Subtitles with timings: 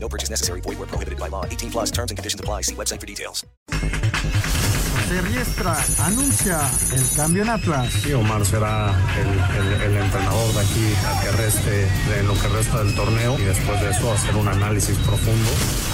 [0.00, 0.60] No purchase necessary.
[0.60, 1.44] Void where prohibited by law.
[1.44, 2.62] 18 plus terms and conditions apply.
[2.62, 3.44] See website for details.
[5.08, 6.60] José Riestra anuncia
[6.94, 7.90] el cambio en Atlas.
[8.02, 11.70] Sí, Omar será el, el- el entrenador de aquí a que reste,
[12.10, 15.48] de lo que resta del torneo y después de eso hacer un análisis profundo.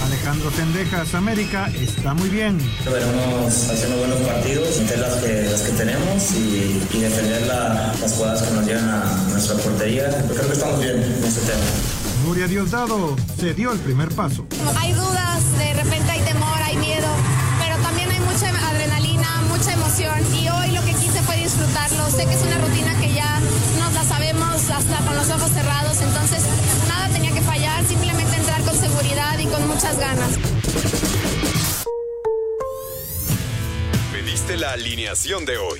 [0.05, 2.57] Alejandro Tendejas, América está muy bien.
[2.83, 8.11] Veremos haciendo buenos partidos, meter las que, las que tenemos y, y defender la- las
[8.13, 10.09] jugadas que nos llegan a nuestra portería.
[10.27, 11.63] Yo creo que estamos bien en ese tema.
[12.25, 14.47] Nuria Diosdado se dio el primer paso.
[14.79, 17.07] Hay dudas, de repente hay temor, hay miedo,
[17.61, 22.09] pero también hay mucha adrenalina, mucha emoción y hoy lo que quise fue disfrutarlo.
[22.09, 23.39] Sé que es una rutina que ya
[23.77, 26.43] nos la sabemos hasta con los ojos cerrados, entonces
[26.87, 30.31] nada tenía que fallar, simplemente entrar con seguridad y con muchas ganas.
[34.11, 35.79] Pediste la alineación de hoy.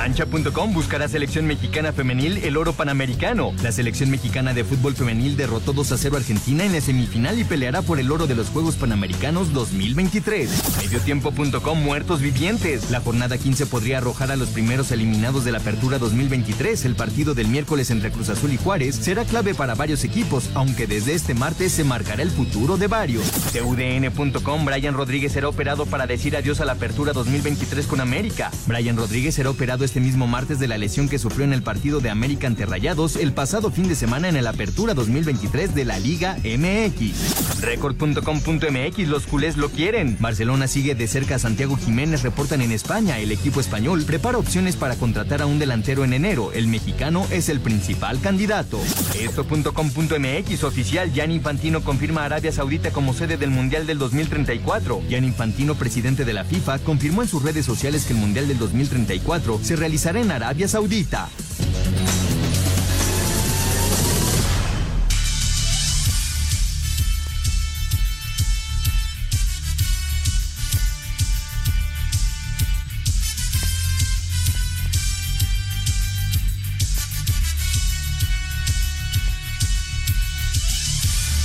[0.00, 3.52] Cancha.com buscará selección mexicana femenil el oro panamericano.
[3.62, 7.38] La selección mexicana de fútbol femenil derrotó 2 a 0 a Argentina en la semifinal
[7.38, 10.78] y peleará por el oro de los Juegos Panamericanos 2023.
[10.78, 12.90] Mediotiempo.com muertos vivientes.
[12.90, 16.86] La jornada 15 podría arrojar a los primeros eliminados de la apertura 2023.
[16.86, 20.86] El partido del miércoles entre Cruz Azul y Juárez será clave para varios equipos, aunque
[20.86, 23.30] desde este martes se marcará el futuro de varios.
[23.52, 28.50] TUDN.com Brian Rodríguez será operado para decir adiós a la apertura 2023 con América.
[28.66, 31.98] Brian Rodríguez será operado este mismo martes de la lesión que sufrió en el partido
[31.98, 35.98] de América ante Rayados el pasado fin de semana en el Apertura 2023 de la
[35.98, 37.60] Liga MX.
[37.60, 40.16] Record.com.mx Los culés lo quieren.
[40.20, 43.18] Barcelona sigue de cerca a Santiago Jiménez, reportan en España.
[43.18, 46.52] El equipo español prepara opciones para contratar a un delantero en enero.
[46.52, 48.78] El mexicano es el principal candidato.
[49.20, 55.02] Esto.com.mx Oficial Jan Infantino confirma a Arabia Saudita como sede del Mundial del 2034.
[55.10, 58.58] Jan Infantino, presidente de la FIFA, confirmó en sus redes sociales que el Mundial del
[58.58, 61.26] 2034 se realizará en Arabia Saudita.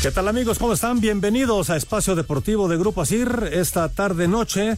[0.01, 0.59] ¿Qué tal amigos?
[0.59, 0.99] ¿Cómo están?
[0.99, 4.77] Bienvenidos a Espacio Deportivo de Grupo Asir esta tarde noche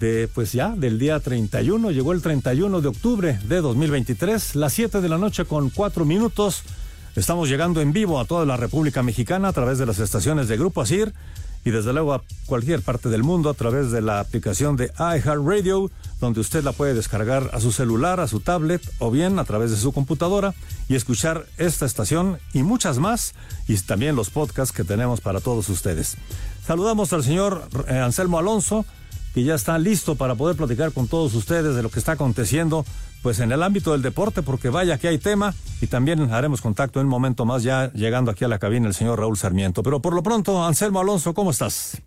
[0.00, 5.00] de pues ya del día 31, llegó el 31 de octubre de 2023, las 7
[5.00, 6.62] de la noche con 4 minutos.
[7.16, 10.56] Estamos llegando en vivo a toda la República Mexicana a través de las estaciones de
[10.56, 11.12] Grupo Asir
[11.64, 15.90] y desde luego a cualquier parte del mundo a través de la aplicación de iHeartRadio,
[16.20, 19.70] donde usted la puede descargar a su celular, a su tablet o bien a través
[19.70, 20.54] de su computadora
[20.88, 23.34] y escuchar esta estación y muchas más
[23.66, 26.16] y también los podcasts que tenemos para todos ustedes.
[26.66, 28.84] Saludamos al señor eh, Anselmo Alonso,
[29.34, 32.84] que ya está listo para poder platicar con todos ustedes de lo que está aconteciendo
[33.20, 37.00] pues en el ámbito del deporte, porque vaya que hay tema y también haremos contacto
[37.00, 39.82] en un momento más ya llegando aquí a la cabina el señor Raúl Sarmiento.
[39.82, 42.02] Pero por lo pronto, Anselmo Alonso, ¿cómo estás?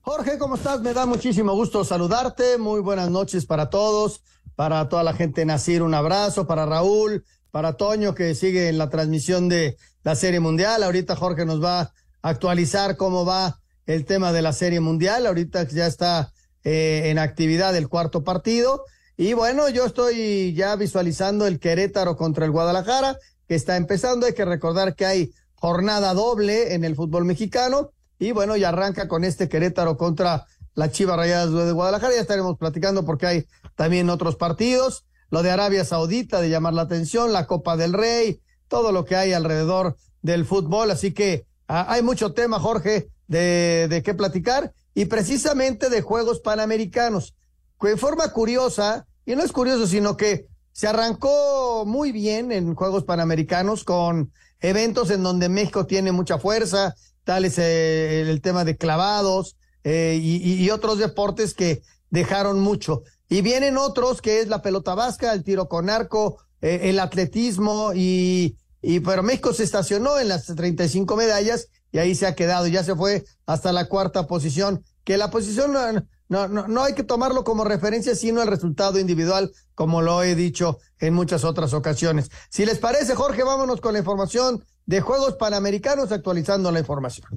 [0.00, 0.80] Jorge, ¿cómo estás?
[0.80, 2.58] Me da muchísimo gusto saludarte.
[2.58, 4.22] Muy buenas noches para todos,
[4.56, 8.90] para toda la gente Nacir, un abrazo, para Raúl, para Toño que sigue en la
[8.90, 10.82] transmisión de la Serie Mundial.
[10.82, 11.92] Ahorita Jorge nos va a
[12.22, 15.28] actualizar cómo va el tema de la Serie Mundial.
[15.28, 16.32] Ahorita ya está
[16.64, 18.84] eh, en actividad el cuarto partido.
[19.16, 24.26] Y bueno, yo estoy ya visualizando el Querétaro contra el Guadalajara, que está empezando.
[24.26, 27.90] Hay que recordar que hay jornada doble en el fútbol mexicano.
[28.18, 32.14] Y bueno, ya arranca con este Querétaro contra la Chiva Rayadas de Guadalajara.
[32.14, 33.46] Ya estaremos platicando porque hay
[33.76, 35.04] también otros partidos.
[35.30, 39.16] Lo de Arabia Saudita, de llamar la atención, la Copa del Rey, todo lo que
[39.16, 40.90] hay alrededor del fútbol.
[40.90, 44.72] Así que ah, hay mucho tema, Jorge, de, de qué platicar.
[44.94, 47.34] Y precisamente de Juegos Panamericanos.
[47.82, 53.04] En forma curiosa, y no es curioso, sino que se arrancó muy bien en Juegos
[53.04, 56.94] Panamericanos con eventos en donde México tiene mucha fuerza,
[57.24, 63.02] tales eh, el tema de clavados eh, y, y, otros deportes que dejaron mucho.
[63.28, 67.92] Y vienen otros que es la pelota vasca, el tiro con arco, eh, el atletismo
[67.94, 72.66] y, y pero México se estacionó en las 35 medallas y ahí se ha quedado,
[72.66, 77.02] ya se fue hasta la cuarta posición, que la posición no, no, no hay que
[77.02, 82.30] tomarlo como referencia, sino el resultado individual, como lo he dicho en muchas otras ocasiones.
[82.48, 87.28] Si les parece, Jorge, vámonos con la información de Juegos Panamericanos, actualizando la información.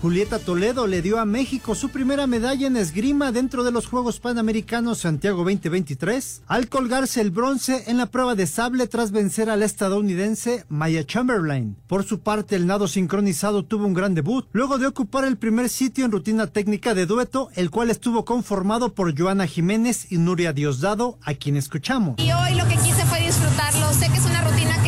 [0.00, 4.20] Julieta Toledo le dio a México su primera medalla en esgrima dentro de los Juegos
[4.20, 9.56] Panamericanos Santiago 2023 al colgarse el bronce en la prueba de sable tras vencer a
[9.56, 11.76] la estadounidense Maya Chamberlain.
[11.88, 15.68] Por su parte, el nado sincronizado tuvo un gran debut luego de ocupar el primer
[15.68, 20.52] sitio en rutina técnica de dueto, el cual estuvo conformado por Joana Jiménez y Nuria
[20.52, 22.14] Diosdado, a quien escuchamos.
[22.18, 23.92] Y hoy lo que quise fue disfrutarlo.
[23.94, 24.87] Sé que es una rutina que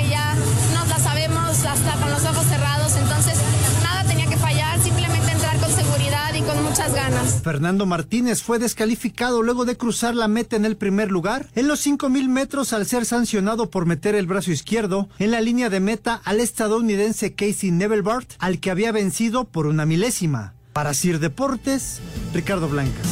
[7.42, 11.80] Fernando Martínez fue descalificado luego de cruzar la meta en el primer lugar en los
[11.80, 16.20] 5000 metros al ser sancionado por meter el brazo izquierdo en la línea de meta
[16.24, 20.54] al estadounidense Casey Nebelbart, al que había vencido por una milésima.
[20.72, 22.00] Para Sir Deportes,
[22.32, 23.06] Ricardo Blancas.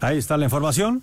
[0.00, 1.02] Ahí está la información.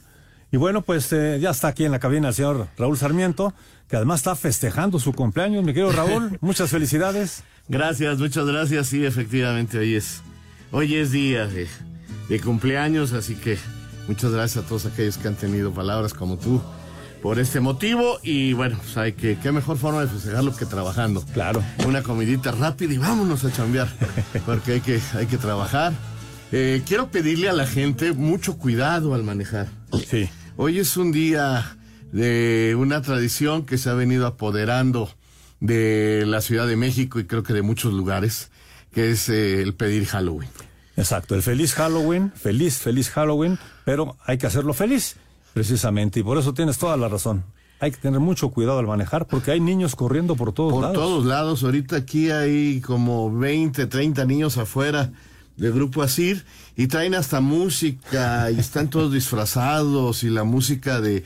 [0.52, 3.54] Y bueno, pues eh, ya está aquí en la cabina el señor Raúl Sarmiento,
[3.88, 5.64] que además está festejando su cumpleaños.
[5.64, 7.44] Mi querido Raúl, muchas felicidades.
[7.68, 8.88] Gracias, muchas gracias.
[8.88, 10.22] Sí, efectivamente, hoy es,
[10.74, 11.68] hoy es día de,
[12.28, 13.58] de cumpleaños, así que
[14.08, 16.62] muchas gracias a todos aquellos que han tenido palabras como tú
[17.22, 18.20] por este motivo.
[18.22, 21.24] Y bueno, pues hay que, qué mejor forma de festejarlo que trabajando.
[21.34, 21.64] Claro.
[21.88, 23.88] Una comidita rápida y vámonos a chambear,
[24.46, 25.94] porque hay que, hay que trabajar.
[26.52, 29.68] Eh, quiero pedirle a la gente mucho cuidado al manejar.
[30.10, 30.30] Sí.
[30.58, 31.78] Hoy es un día
[32.12, 35.10] de una tradición que se ha venido apoderando
[35.60, 38.52] de la Ciudad de México y creo que de muchos lugares,
[38.94, 40.50] que es eh, el pedir Halloween.
[40.96, 45.16] Exacto, el feliz Halloween, feliz, feliz Halloween, pero hay que hacerlo feliz,
[45.54, 47.44] precisamente, y por eso tienes toda la razón.
[47.80, 50.96] Hay que tener mucho cuidado al manejar porque hay niños corriendo por todos Por lados.
[50.98, 55.12] todos lados, ahorita aquí hay como 20, 30 niños afuera
[55.58, 56.46] del grupo Asir
[56.78, 61.24] y traen hasta música y están todos disfrazados y la música de,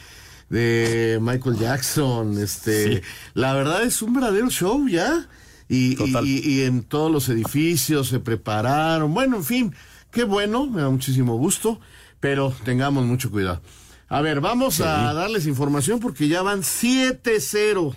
[0.49, 3.01] de Michael Jackson, este, Sí.
[3.35, 5.27] la verdad es un verdadero show ya.
[5.69, 9.13] Y, y, y en todos los edificios se prepararon.
[9.13, 9.75] Bueno, en fin,
[10.11, 11.79] qué bueno, me da muchísimo gusto,
[12.19, 13.61] pero tengamos mucho cuidado.
[14.09, 17.95] A ver, vamos a darles información porque ya van 7-0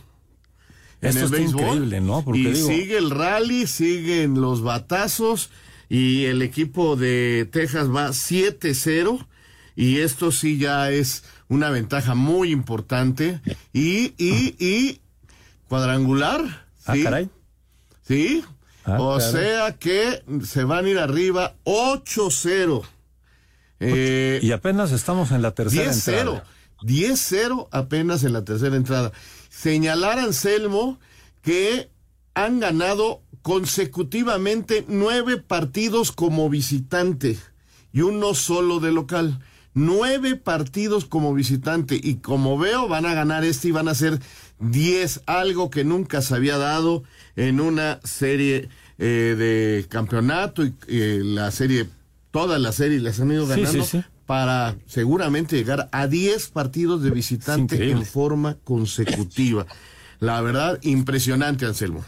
[1.02, 1.60] en Esto el béisbol.
[1.62, 2.24] increíble, ¿no?
[2.24, 5.50] Porque y digo- sigue el rally, siguen los batazos
[5.88, 9.24] y el equipo de Texas va 7-0
[9.76, 13.40] y esto sí ya es una ventaja muy importante
[13.72, 15.00] y y y
[15.68, 17.02] cuadrangular, Ah, ¿sí?
[17.04, 17.28] caray.
[18.10, 18.42] Sí.
[18.84, 22.82] Ah, o sea que se van a ir arriba 8-0.
[23.78, 26.18] Eh, Y apenas estamos en la tercera 10-0.
[26.18, 26.44] entrada.
[26.82, 29.12] 10-0 apenas en la tercera entrada.
[29.48, 30.98] Señalar a Anselmo
[31.40, 31.88] que
[32.34, 37.38] han ganado consecutivamente nueve partidos como visitante
[37.92, 39.38] y uno solo de local.
[39.72, 44.18] Nueve partidos como visitante y como veo van a ganar este y van a ser
[44.58, 47.04] 10, algo que nunca se había dado
[47.36, 48.68] en una serie
[48.98, 51.88] eh, de campeonato y eh, la serie,
[52.30, 54.04] todas las series las han ido ganando sí, sí.
[54.26, 59.66] para seguramente llegar a 10 partidos de visitante en forma consecutiva.
[60.18, 62.04] La verdad, impresionante, Anselmo.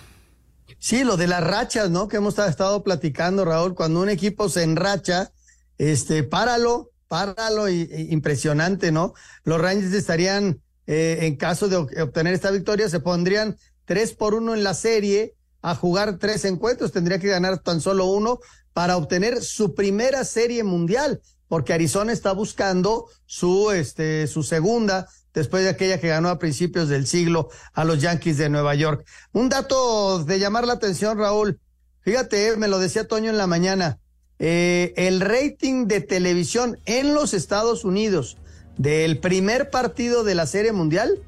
[0.79, 2.09] Sí, lo de las rachas, ¿no?
[2.09, 5.31] Que hemos estado platicando, Raúl, cuando un equipo se enracha,
[5.79, 9.15] este, páralo, páralo, y, y impresionante, ¿no?
[9.45, 13.57] Los Rangers estarían, eh, en caso de ob- obtener esta victoria, se pondrían
[13.93, 18.07] tres por uno en la serie a jugar tres encuentros, tendría que ganar tan solo
[18.07, 18.39] uno
[18.73, 25.63] para obtener su primera serie mundial, porque Arizona está buscando su, este, su segunda después
[25.65, 29.07] de aquella que ganó a principios del siglo a los Yankees de Nueva York.
[29.33, 31.61] Un dato de llamar la atención, Raúl.
[32.01, 33.99] Fíjate, eh, me lo decía Toño en la mañana.
[34.39, 38.39] eh, el rating de televisión en los Estados Unidos
[38.79, 41.21] del primer partido de la Serie Mundial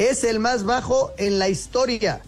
[0.00, 2.22] es el más bajo en la historia.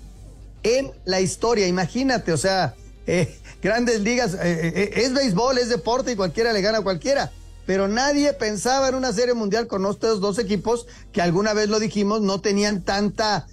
[0.63, 2.75] En la historia, imagínate, o sea,
[3.07, 7.33] eh, grandes ligas, eh, eh, es béisbol, es deporte y cualquiera le gana a cualquiera.
[7.65, 11.81] Pero nadie pensaba en una serie mundial con estos dos equipos que alguna vez lo
[11.81, 13.47] dijimos, no tenían tanta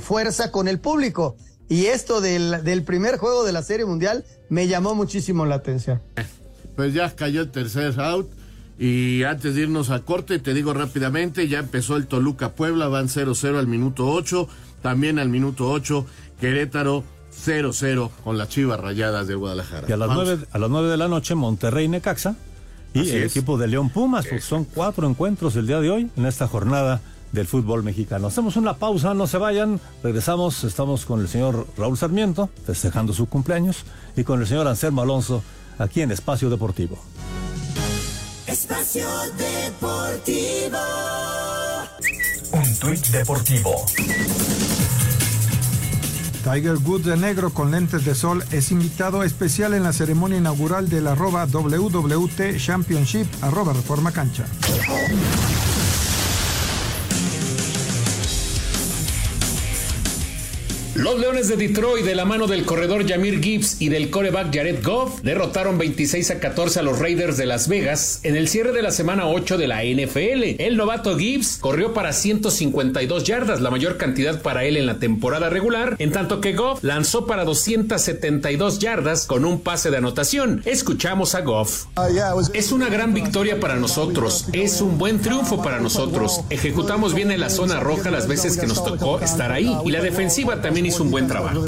[0.00, 1.36] fuerza con el público.
[1.68, 6.02] Y esto del, del primer juego de la serie mundial me llamó muchísimo la atención.
[6.76, 8.28] Pues ya cayó el tercer out
[8.78, 13.08] Y antes de irnos a corte, te digo rápidamente, ya empezó el Toluca Puebla, van
[13.08, 14.48] 0-0 al minuto 8,
[14.82, 16.04] también al minuto 8,
[16.40, 17.02] Querétaro
[17.44, 19.88] 0-0 con las Chivas Rayadas de Guadalajara.
[19.88, 22.36] Y a las, 9, a las 9 de la noche, Monterrey Necaxa
[22.92, 23.36] y Así el es.
[23.36, 27.00] equipo de León Pumas, porque son cuatro encuentros el día de hoy en esta jornada
[27.32, 28.26] del fútbol mexicano.
[28.28, 33.26] Hacemos una pausa, no se vayan, regresamos, estamos con el señor Raúl Sarmiento, festejando su
[33.26, 33.84] cumpleaños,
[34.16, 35.42] y con el señor Anselmo Alonso,
[35.78, 36.98] aquí en Espacio Deportivo.
[38.86, 40.78] Espacio Deportivo.
[42.52, 43.84] Un tuit deportivo.
[46.44, 50.88] Tiger Woods de negro con lentes de sol es invitado especial en la ceremonia inaugural
[50.88, 54.46] del arroba WWT Championship arroba Reforma Cancha.
[60.96, 64.82] Los Leones de Detroit, de la mano del corredor Jamir Gibbs y del coreback Jared
[64.82, 68.80] Goff, derrotaron 26 a 14 a los Raiders de Las Vegas en el cierre de
[68.80, 70.58] la semana 8 de la NFL.
[70.58, 75.50] El novato Gibbs corrió para 152 yardas, la mayor cantidad para él en la temporada
[75.50, 80.62] regular, en tanto que Goff lanzó para 272 yardas con un pase de anotación.
[80.64, 81.84] Escuchamos a Goff.
[82.54, 86.40] Es una gran victoria para nosotros, es un buen triunfo para nosotros.
[86.48, 90.00] Ejecutamos bien en la zona roja las veces que nos tocó estar ahí y la
[90.00, 91.64] defensiva también hizo un buen trabajo.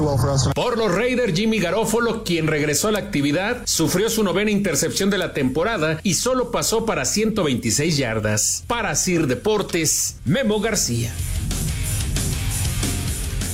[0.53, 5.17] Por los Raiders, Jimmy Garoppolo, quien regresó a la actividad, sufrió su novena intercepción de
[5.17, 8.63] la temporada y solo pasó para 126 yardas.
[8.67, 11.11] Para Sir Deportes, Memo García.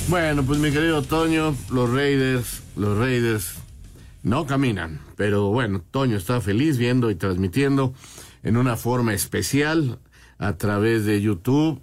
[0.08, 3.54] Bueno, pues mi querido Toño, los Raiders, los Raiders
[4.22, 7.92] no caminan, pero bueno, Toño está feliz viendo y transmitiendo
[8.42, 9.98] en una forma especial
[10.38, 11.80] a través de YouTube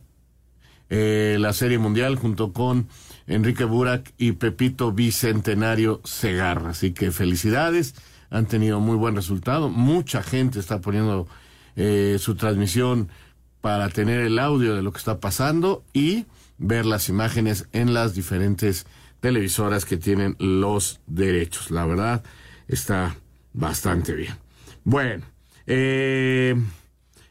[0.89, 2.87] eh, la Serie Mundial junto con
[3.27, 6.71] Enrique Burak y Pepito Bicentenario Segarra.
[6.71, 7.95] Así que felicidades,
[8.29, 9.69] han tenido muy buen resultado.
[9.69, 11.27] Mucha gente está poniendo
[11.75, 13.09] eh, su transmisión
[13.61, 16.25] para tener el audio de lo que está pasando y
[16.57, 18.85] ver las imágenes en las diferentes
[19.19, 21.71] televisoras que tienen los derechos.
[21.71, 22.23] La verdad,
[22.67, 23.15] está
[23.53, 24.35] bastante bien.
[24.83, 25.23] Bueno,
[25.65, 26.55] eh,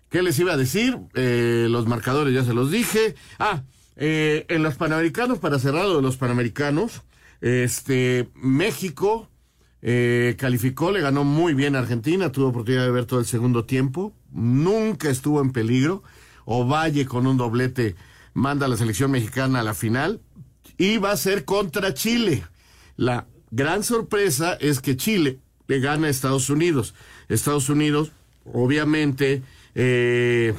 [0.08, 0.98] ¿qué les iba a decir?
[1.14, 3.14] Eh, los marcadores ya se los dije.
[3.38, 3.62] Ah,
[3.96, 7.02] eh, en los Panamericanos, para cerrar lo de los Panamericanos,
[7.40, 9.28] este, México
[9.82, 13.64] eh, calificó, le ganó muy bien a Argentina, tuvo oportunidad de ver todo el segundo
[13.64, 16.02] tiempo, nunca estuvo en peligro.
[16.44, 17.94] Ovalle con un doblete
[18.34, 20.20] manda a la selección mexicana a la final
[20.78, 22.44] y va a ser contra Chile.
[22.96, 26.94] La gran sorpresa es que Chile le gana a Estados Unidos.
[27.28, 28.12] Estados Unidos,
[28.44, 29.42] obviamente,
[29.74, 30.54] eh,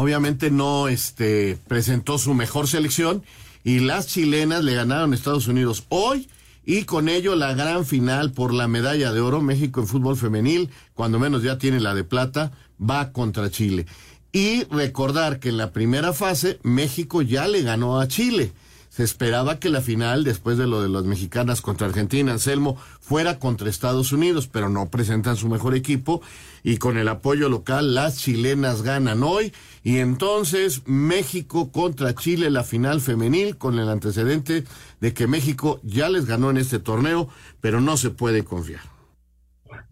[0.00, 3.22] obviamente no este, presentó su mejor selección
[3.64, 6.26] y las chilenas le ganaron a Estados Unidos hoy
[6.64, 9.42] y con ello la gran final por la medalla de oro.
[9.42, 13.84] México en fútbol femenil, cuando menos ya tiene la de plata, va contra Chile.
[14.32, 18.52] Y recordar que en la primera fase México ya le ganó a Chile.
[18.88, 23.38] Se esperaba que la final, después de lo de las mexicanas contra Argentina, Anselmo, fuera
[23.38, 26.22] contra Estados Unidos, pero no presentan su mejor equipo
[26.62, 29.52] y con el apoyo local las chilenas ganan hoy
[29.82, 34.64] y entonces México contra Chile la final femenil con el antecedente
[35.00, 37.28] de que México ya les ganó en este torneo,
[37.60, 38.82] pero no se puede confiar.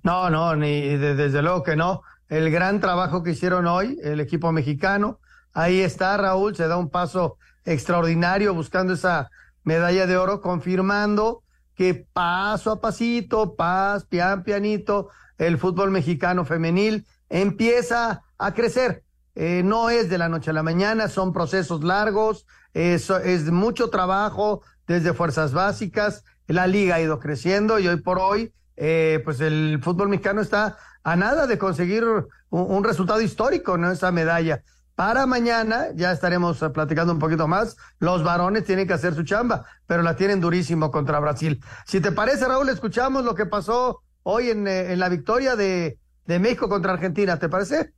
[0.03, 2.03] No, no, ni de- desde luego que no.
[2.29, 5.21] El gran trabajo que hicieron hoy, el equipo mexicano,
[5.53, 9.31] ahí está Raúl, se da un paso extraordinario buscando esa
[9.65, 11.43] medalla de oro, confirmando
[11.75, 19.05] que paso a pasito, paz, pian pianito, el fútbol mexicano femenil empieza a crecer.
[19.35, 23.89] Eh, no es de la noche a la mañana, son procesos largos, es, es mucho
[23.89, 29.41] trabajo desde fuerzas básicas, la liga ha ido creciendo y hoy por hoy, eh, pues
[29.41, 33.93] el fútbol mexicano está a nada de conseguir un, un resultado histórico, ¿no?
[33.93, 34.63] Esa medalla.
[34.99, 39.23] Para mañana, ya estaremos eh, platicando un poquito más, los varones tienen que hacer su
[39.23, 41.63] chamba, pero la tienen durísimo contra Brasil.
[41.87, 45.99] Si te parece, Raúl, escuchamos lo que pasó hoy en, eh, en la victoria de,
[46.27, 47.93] de México contra Argentina, ¿te parece?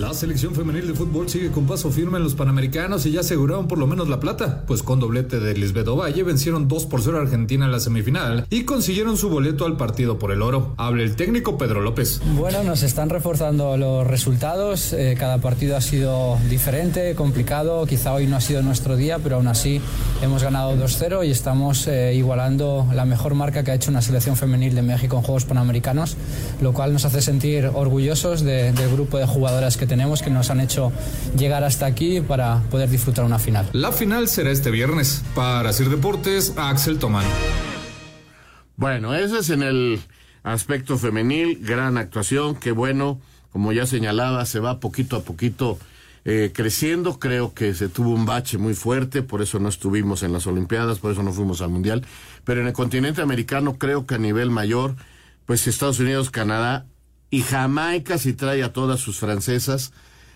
[0.00, 3.68] La selección femenil de fútbol sigue con paso firme en los Panamericanos y ya aseguraron
[3.68, 7.18] por lo menos la plata, pues con doblete de Lisbeth Ovalle vencieron 2 por 0
[7.18, 10.72] a Argentina en la semifinal y consiguieron su boleto al partido por el oro.
[10.78, 12.22] Habla el técnico Pedro López.
[12.34, 14.94] Bueno, nos están reforzando los resultados.
[14.94, 17.84] eh, cada partido ha sido diferente, complicado.
[17.84, 19.82] Quizá hoy no ha sido nuestro día, pero aún así
[20.22, 24.36] hemos ganado 2-0 y estamos eh, igualando la mejor marca que ha hecho una selección
[24.36, 26.16] femenil de México en Juegos Panamericanos,
[26.62, 30.50] lo cual nos hace sentir orgullosos de- del grupo de jugadoras que tenemos que nos
[30.50, 30.92] han hecho
[31.36, 33.68] llegar hasta aquí para poder disfrutar una final.
[33.72, 35.24] La final será este viernes.
[35.34, 37.26] Para Sir Deportes, Axel Tomán.
[38.76, 40.00] Bueno, ese es en el
[40.44, 43.20] aspecto femenil, gran actuación, qué bueno,
[43.50, 45.76] como ya señalaba, se va poquito a poquito
[46.24, 50.32] eh, creciendo, creo que se tuvo un bache muy fuerte, por eso no estuvimos en
[50.32, 52.06] las Olimpiadas, por eso no fuimos al Mundial,
[52.44, 54.94] pero en el continente americano creo que a nivel mayor,
[55.46, 56.86] pues Estados Unidos, Canadá
[57.30, 59.92] y Jamaica, si trae a todas sus francesas,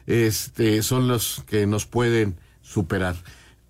[0.06, 3.16] este, son los que nos pueden superar.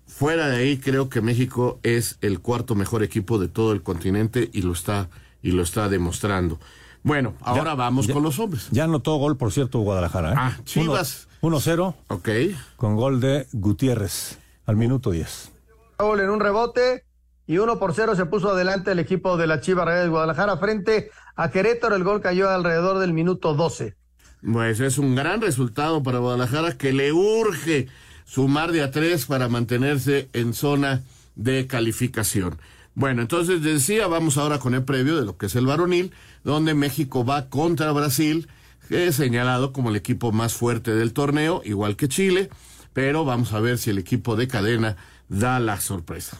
[0.07, 4.49] Fuera de ahí, creo que México es el cuarto mejor equipo de todo el continente
[4.53, 5.09] y lo está,
[5.41, 6.59] y lo está demostrando.
[7.03, 8.67] Bueno, ahora Ya- vamos ya- con los hombres.
[8.71, 10.31] Ya anotó gol, por cierto, Guadalajara.
[10.31, 10.35] ¿eh?
[10.37, 11.27] Ah, Chivas.
[11.41, 11.95] 1-0.
[12.07, 12.29] Ok.
[12.77, 15.51] Con gol de Gutiérrez al minuto 10.
[15.99, 17.04] Raúl en un rebote
[17.47, 20.57] y uno por cero se puso adelante el equipo de la Chivas Rayadas de Guadalajara
[20.57, 21.95] frente a Querétaro.
[21.95, 23.95] El gol cayó alrededor del minuto 12.
[24.41, 27.87] Pues es un gran resultado para Guadalajara que le urge
[28.25, 31.03] sumar de a tres para mantenerse en zona
[31.35, 32.57] de calificación.
[32.95, 36.73] Bueno, entonces decía, vamos ahora con el previo de lo que es el varonil, donde
[36.73, 38.47] México va contra Brasil,
[38.87, 42.49] que es señalado como el equipo más fuerte del torneo, igual que Chile,
[42.93, 44.95] pero vamos a ver si el equipo de cadena
[45.27, 46.37] da la sorpresa.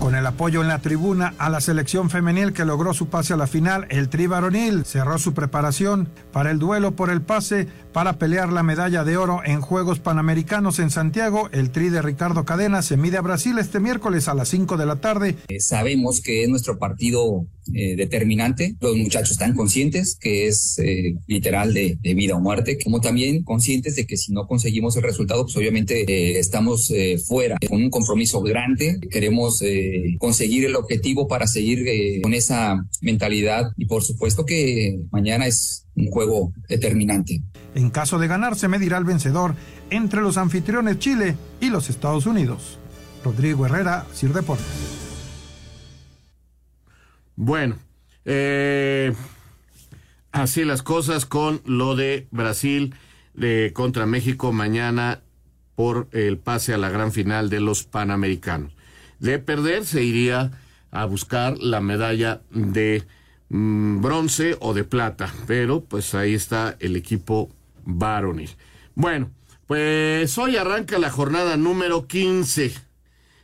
[0.00, 3.36] Con el apoyo en la tribuna a la selección femenil que logró su pase a
[3.36, 8.14] la final, el Tri varonil cerró su preparación para el duelo por el pase para
[8.14, 11.50] pelear la medalla de oro en Juegos Panamericanos en Santiago.
[11.52, 14.86] El Tri de Ricardo Cadena se mide a Brasil este miércoles a las 5 de
[14.86, 15.36] la tarde.
[15.48, 18.76] Eh, sabemos que es nuestro partido eh, determinante.
[18.80, 23.96] Los muchachos están conscientes que es eh, literal de, vida o muerte, como también conscientes
[23.96, 26.92] de que si no conseguimos el resultado, pues obviamente eh, estamos
[27.26, 27.56] fuera.
[27.68, 29.62] Con un compromiso grande, queremos
[30.18, 31.84] conseguir el objetivo para seguir
[32.22, 37.42] con esa mentalidad y por supuesto que mañana es un juego determinante.
[37.74, 39.54] En caso de ganar, se medirá el vencedor
[39.90, 42.78] entre los anfitriones Chile y los Estados Unidos.
[43.24, 44.99] Rodrigo Herrera, Sir Deportes.
[47.42, 47.78] Bueno,
[48.26, 49.14] eh,
[50.30, 52.94] así las cosas con lo de Brasil
[53.32, 55.22] de contra México mañana
[55.74, 58.74] por el pase a la gran final de los Panamericanos.
[59.20, 60.50] De perder se iría
[60.90, 63.04] a buscar la medalla de
[63.48, 67.48] mm, bronce o de plata, pero pues ahí está el equipo
[67.86, 68.50] varonil.
[68.94, 69.30] Bueno,
[69.66, 72.74] pues hoy arranca la jornada número 15.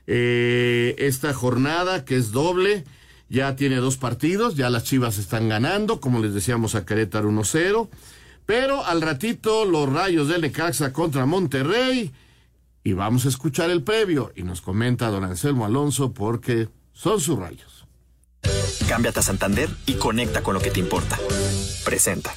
[0.07, 2.85] Eh, esta jornada que es doble
[3.29, 7.89] ya tiene dos partidos, ya las Chivas están ganando, como les decíamos a Querétaro 1-0,
[8.47, 12.13] pero al ratito los Rayos del Necaxa contra Monterrey
[12.85, 17.37] y vamos a escuchar el previo y nos comenta don Anselmo Alonso porque son sus
[17.37, 17.85] Rayos.
[18.89, 21.19] Cámbiate a Santander y conecta con lo que te importa.
[21.85, 22.33] Presenta.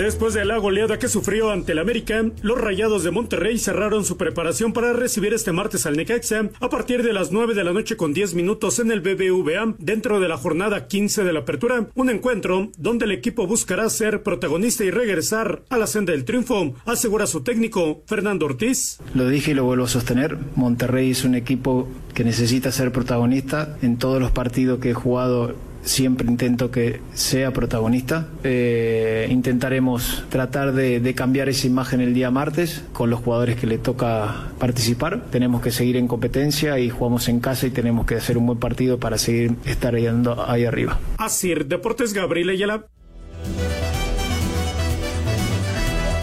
[0.00, 4.16] Después de la goleada que sufrió ante el América, los Rayados de Monterrey cerraron su
[4.16, 7.98] preparación para recibir este martes al Necaxa a partir de las 9 de la noche
[7.98, 12.08] con 10 minutos en el BBVA dentro de la jornada 15 de la apertura, un
[12.08, 17.26] encuentro donde el equipo buscará ser protagonista y regresar a la senda del triunfo, asegura
[17.26, 19.00] su técnico Fernando Ortiz.
[19.12, 23.76] Lo dije y lo vuelvo a sostener, Monterrey es un equipo que necesita ser protagonista
[23.82, 28.28] en todos los partidos que he jugado siempre intento que sea protagonista.
[28.44, 33.66] Eh, intentaremos tratar de, de, cambiar esa imagen el día martes con los jugadores que
[33.66, 35.24] le toca participar.
[35.30, 38.58] Tenemos que seguir en competencia y jugamos en casa y tenemos que hacer un buen
[38.58, 40.06] partido para seguir estar ahí,
[40.46, 40.98] ahí arriba.
[41.18, 42.86] Así, Deportes Gabriel Ayala.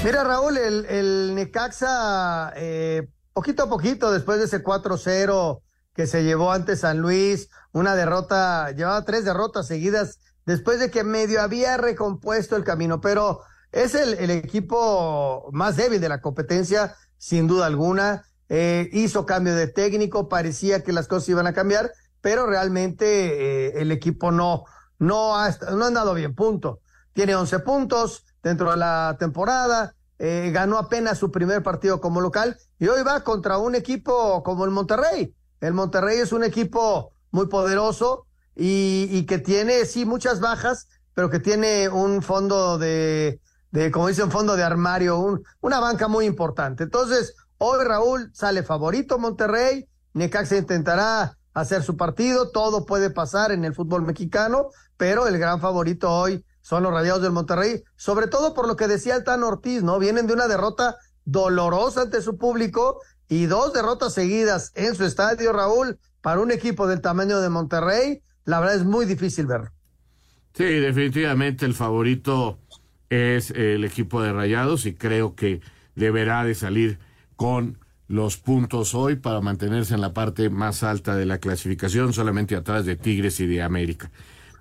[0.03, 5.59] Mira Raúl, el, el Necaxa, eh, poquito a poquito, después de ese 4-0
[5.97, 11.03] que se llevó ante San Luis, una derrota, llevaba tres derrotas seguidas después de que
[11.03, 16.95] medio había recompuesto el camino, pero es el, el equipo más débil de la competencia,
[17.17, 18.23] sin duda alguna.
[18.47, 23.81] Eh, hizo cambio de técnico, parecía que las cosas iban a cambiar, pero realmente eh,
[23.81, 24.65] el equipo no,
[24.99, 26.79] no, ha, no ha andado bien, punto.
[27.13, 32.55] Tiene 11 puntos dentro de la temporada, eh, ganó apenas su primer partido como local
[32.77, 35.33] y hoy va contra un equipo como el Monterrey.
[35.61, 41.39] El Monterrey es un equipo muy poderoso y, que tiene, sí, muchas bajas, pero que
[41.39, 43.39] tiene un fondo de,
[43.71, 46.83] de como dice, un fondo de armario, un, una banca muy importante.
[46.83, 53.65] Entonces, hoy Raúl sale favorito Monterrey, Necaxa intentará hacer su partido, todo puede pasar en
[53.65, 58.53] el fútbol mexicano, pero el gran favorito hoy son los Rayados del Monterrey, sobre todo
[58.53, 59.99] por lo que decía el Tan Ortiz, ¿no?
[59.99, 65.53] Vienen de una derrota dolorosa ante su público y dos derrotas seguidas en su estadio,
[65.53, 69.71] Raúl, para un equipo del tamaño de Monterrey, la verdad es muy difícil verlo.
[70.53, 72.59] Sí, definitivamente el favorito
[73.09, 75.61] es el equipo de Rayados y creo que
[75.95, 76.99] deberá de salir
[77.35, 82.55] con los puntos hoy para mantenerse en la parte más alta de la clasificación, solamente
[82.55, 84.09] atrás de Tigres y de América.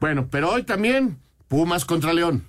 [0.01, 2.45] Bueno, pero hoy también Pumas contra León.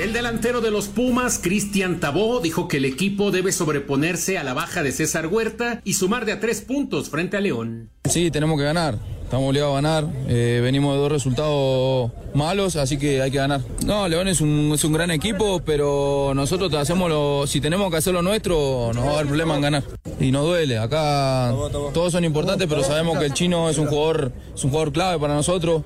[0.00, 4.54] El delantero de los Pumas, Cristian Tabó, dijo que el equipo debe sobreponerse a la
[4.54, 7.90] baja de César Huerta y sumar de a tres puntos frente a León.
[8.08, 8.96] Sí, tenemos que ganar.
[9.24, 10.06] Estamos obligados a ganar.
[10.26, 13.60] Eh, venimos de dos resultados malos, así que hay que ganar.
[13.84, 17.98] No, León es un, es un gran equipo, pero nosotros hacemos lo, si tenemos que
[17.98, 19.84] hacer lo nuestro, no va a haber problema en ganar.
[20.18, 20.78] Y nos duele.
[20.78, 21.52] Acá
[21.92, 25.18] todos son importantes, pero sabemos que el chino es un jugador, es un jugador clave
[25.18, 25.82] para nosotros.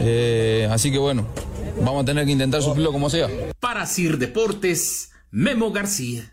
[0.00, 1.26] Eh, así que bueno,
[1.80, 3.28] vamos a tener que intentar suplirlo como sea.
[3.60, 6.30] Para Sir Deportes, Memo García.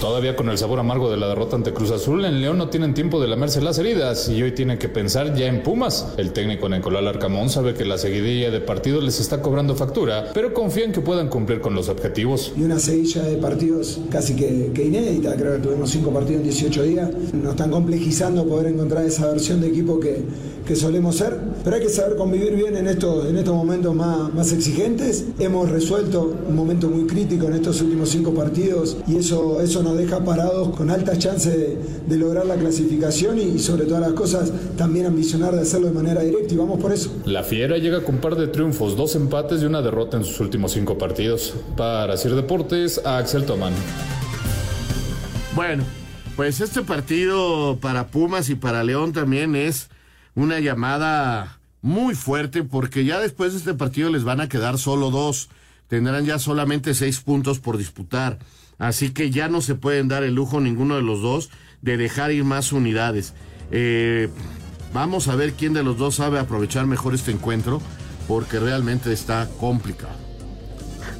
[0.00, 2.92] Todavía con el sabor amargo de la derrota ante Cruz Azul, en León no tienen
[2.92, 6.12] tiempo de lamerse las heridas y hoy tienen que pensar ya en Pumas.
[6.18, 10.52] El técnico Nicolás Arcamón sabe que la seguidilla de partidos les está cobrando factura, pero
[10.52, 12.52] confía en que puedan cumplir con los objetivos.
[12.58, 16.50] Y una seguilla de partidos casi que, que inédita, creo que tuvimos cinco partidos en
[16.50, 17.10] 18 días.
[17.32, 20.22] Nos están complejizando poder encontrar esa versión de equipo que,
[20.66, 24.34] que solemos ser, pero hay que saber convivir bien en estos, en estos momentos más,
[24.34, 25.24] más exigentes.
[25.38, 29.96] Hemos resuelto un momento muy crítico en estos últimos cinco partidos y eso, eso nos
[29.96, 34.12] deja parados con altas chances de, de lograr la clasificación y, y, sobre todas las
[34.12, 37.10] cosas también ambicionar de hacerlo de manera directa y vamos por eso.
[37.24, 40.40] La Fiera llega con un par de triunfos, dos empates y una derrota en sus
[40.40, 41.54] últimos cinco partidos.
[41.76, 43.72] Para Sir Deportes, a Axel Tomán.
[45.54, 45.84] Bueno,
[46.34, 49.88] pues este partido para Pumas y para León también es
[50.36, 55.10] una llamada muy fuerte porque ya después de este partido les van a quedar solo
[55.10, 55.48] dos.
[55.88, 58.38] Tendrán ya solamente seis puntos por disputar.
[58.78, 62.30] Así que ya no se pueden dar el lujo ninguno de los dos de dejar
[62.30, 63.32] ir más unidades.
[63.70, 64.28] Eh,
[64.92, 67.80] vamos a ver quién de los dos sabe aprovechar mejor este encuentro
[68.28, 70.14] porque realmente está complicado.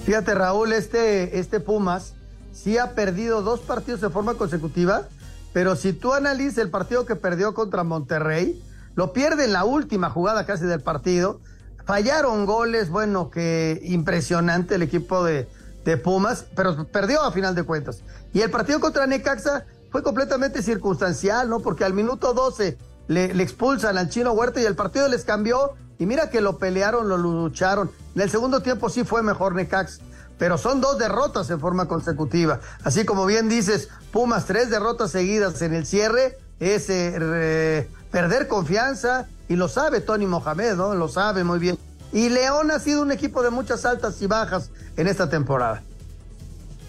[0.05, 2.14] Fíjate Raúl, este, este Pumas
[2.52, 5.09] sí ha perdido dos partidos de forma consecutiva,
[5.52, 8.61] pero si tú analizas el partido que perdió contra Monterrey,
[8.96, 11.40] lo pierde en la última jugada casi del partido.
[11.85, 15.48] Fallaron goles, bueno, que impresionante el equipo de,
[15.85, 18.02] de Pumas, pero perdió a final de cuentas.
[18.32, 21.61] Y el partido contra Necaxa fue completamente circunstancial, ¿no?
[21.61, 22.76] Porque al minuto 12
[23.09, 25.74] le, expulsan al chino Huerta y el partido les cambió.
[25.98, 27.90] Y mira que lo pelearon, lo lucharon.
[28.14, 30.02] En el segundo tiempo sí fue mejor Necaxa.
[30.38, 32.61] Pero son dos derrotas en forma consecutiva.
[32.82, 39.27] Así como bien dices, Pumas, tres derrotas seguidas en el cierre, es eh, perder confianza.
[39.49, 40.95] Y lo sabe Tony Mohamed, ¿no?
[40.95, 41.79] Lo sabe muy bien.
[42.12, 45.83] Y León ha sido un equipo de muchas altas y bajas en esta temporada.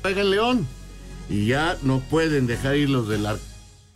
[0.01, 0.67] Juega el León
[1.29, 3.43] y ya no pueden dejar ir los del arco.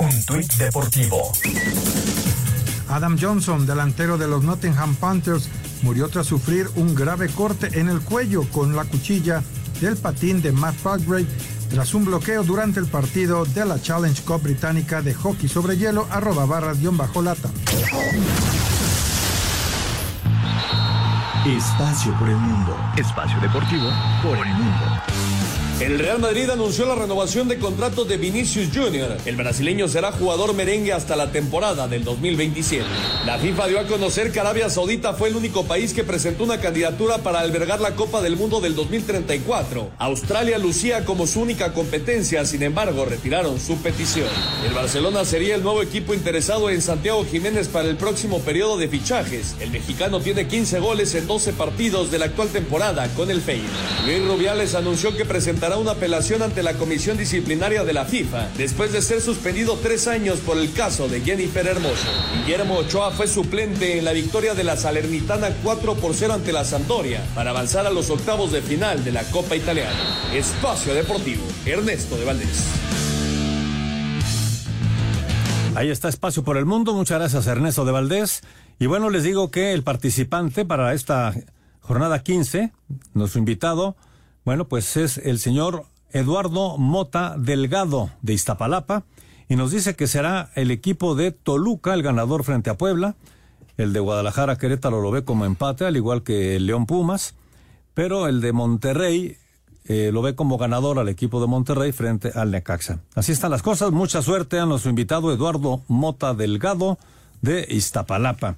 [0.00, 1.32] Un tuit deportivo.
[2.88, 5.48] Adam Johnson, delantero de los Nottingham Panthers,
[5.82, 9.42] murió tras sufrir un grave corte en el cuello con la cuchilla
[9.80, 11.26] del patín de Matt Fagbray
[11.70, 16.06] tras un bloqueo durante el partido de la Challenge Cup británica de hockey sobre hielo
[16.10, 17.50] arroba barras guion bajo lata.
[21.44, 22.76] Espacio por el mundo.
[22.96, 23.90] Espacio deportivo
[24.22, 25.17] por el mundo.
[25.80, 29.16] El Real Madrid anunció la renovación de contrato de Vinicius Jr.
[29.24, 32.84] El brasileño será jugador merengue hasta la temporada del 2027.
[33.24, 36.58] La FIFA dio a conocer que Arabia Saudita fue el único país que presentó una
[36.60, 39.90] candidatura para albergar la Copa del Mundo del 2034.
[39.98, 44.26] Australia lucía como su única competencia, sin embargo, retiraron su petición.
[44.66, 48.88] El Barcelona sería el nuevo equipo interesado en Santiago Jiménez para el próximo periodo de
[48.88, 49.54] fichajes.
[49.60, 54.06] El mexicano tiene 15 goles en 12 partidos de la actual temporada con el Feyenoord.
[54.06, 58.92] Luis Rubiales anunció que presentará una apelación ante la Comisión Disciplinaria de la FIFA después
[58.92, 62.06] de ser suspendido tres años por el caso de Jennifer Hermoso.
[62.46, 66.64] Guillermo Ochoa fue suplente en la victoria de la Salernitana 4 por 0 ante la
[66.64, 69.98] Sampdoria para avanzar a los octavos de final de la Copa Italiana.
[70.32, 72.64] Espacio Deportivo, Ernesto de Valdés.
[75.74, 76.94] Ahí está Espacio por el Mundo.
[76.94, 78.42] Muchas gracias, Ernesto de Valdés.
[78.78, 81.34] Y bueno, les digo que el participante para esta
[81.80, 82.72] jornada 15,
[83.14, 83.96] nuestro invitado,
[84.48, 89.04] bueno, pues es el señor Eduardo Mota Delgado de Iztapalapa
[89.46, 93.14] y nos dice que será el equipo de Toluca el ganador frente a Puebla.
[93.76, 97.34] El de Guadalajara Querétaro lo ve como empate, al igual que el León Pumas,
[97.92, 99.36] pero el de Monterrey
[99.84, 103.00] eh, lo ve como ganador al equipo de Monterrey frente al Necaxa.
[103.14, 103.92] Así están las cosas.
[103.92, 106.96] Mucha suerte a nuestro invitado Eduardo Mota Delgado
[107.42, 108.56] de Iztapalapa.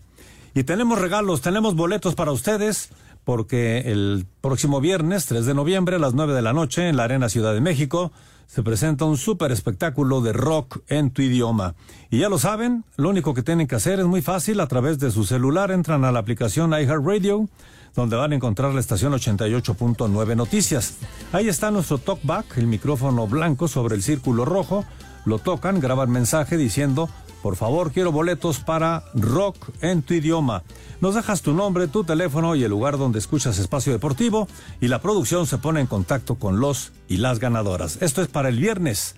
[0.54, 2.90] Y tenemos regalos, tenemos boletos para ustedes
[3.30, 7.04] porque el próximo viernes, 3 de noviembre, a las 9 de la noche, en la
[7.04, 8.10] Arena Ciudad de México,
[8.48, 11.76] se presenta un super espectáculo de rock en tu idioma.
[12.10, 14.98] Y ya lo saben, lo único que tienen que hacer es muy fácil, a través
[14.98, 17.48] de su celular entran a la aplicación iHeartRadio,
[17.94, 20.96] donde van a encontrar la estación 88.9 Noticias.
[21.32, 24.84] Ahí está nuestro talkback, el micrófono blanco sobre el círculo rojo,
[25.24, 27.08] lo tocan, graban mensaje diciendo
[27.42, 30.62] por favor, quiero boletos para rock en tu idioma.
[31.00, 34.48] Nos dejas tu nombre, tu teléfono y el lugar donde escuchas Espacio Deportivo
[34.80, 37.98] y la producción se pone en contacto con los y las ganadoras.
[38.02, 39.16] Esto es para el viernes,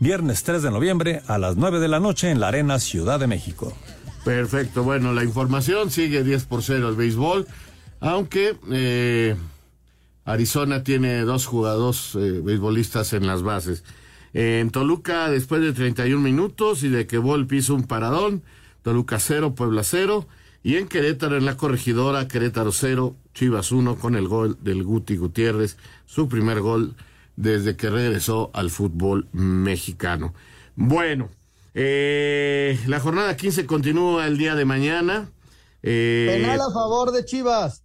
[0.00, 3.26] viernes 3 de noviembre a las 9 de la noche en la Arena Ciudad de
[3.26, 3.74] México.
[4.24, 7.46] Perfecto, bueno, la información sigue 10 por 0 el béisbol,
[8.00, 9.36] aunque eh,
[10.24, 13.84] Arizona tiene dos jugadores eh, beisbolistas en las bases.
[14.34, 18.42] En Toluca, después de 31 minutos y de que Volpi hizo un paradón,
[18.82, 20.26] Toluca 0, Puebla 0.
[20.62, 25.16] Y en Querétaro, en la corregidora, Querétaro 0, Chivas 1 con el gol del Guti
[25.16, 26.94] Gutiérrez, su primer gol
[27.36, 30.34] desde que regresó al fútbol mexicano.
[30.74, 31.30] Bueno,
[31.74, 35.30] eh, la jornada 15 continúa el día de mañana.
[35.82, 37.84] Eh, penal a favor de Chivas.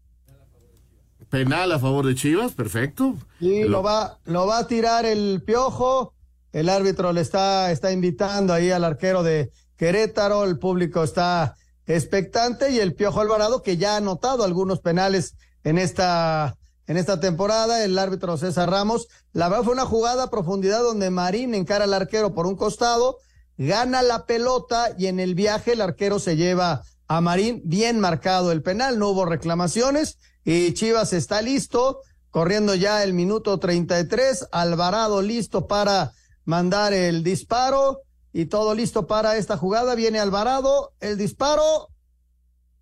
[1.30, 3.16] Penal a favor de Chivas, perfecto.
[3.40, 6.14] Sí, lo va, lo va a tirar el piojo
[6.54, 11.56] el árbitro le está, está invitando ahí al arquero de Querétaro, el público está
[11.88, 16.56] expectante y el Piojo Alvarado que ya ha anotado algunos penales en esta,
[16.88, 19.08] en esta temporada, el árbitro César Ramos.
[19.34, 23.18] La verdad fue una jugada a profundidad donde Marín encara al arquero por un costado,
[23.58, 28.52] gana la pelota y en el viaje el arquero se lleva a Marín, bien marcado
[28.52, 35.22] el penal, no hubo reclamaciones y Chivas está listo, corriendo ya el minuto 33, Alvarado
[35.22, 36.14] listo para
[36.46, 38.02] mandar el disparo
[38.32, 39.96] y todo listo para esta jugada.
[39.96, 41.90] Viene Alvarado, el disparo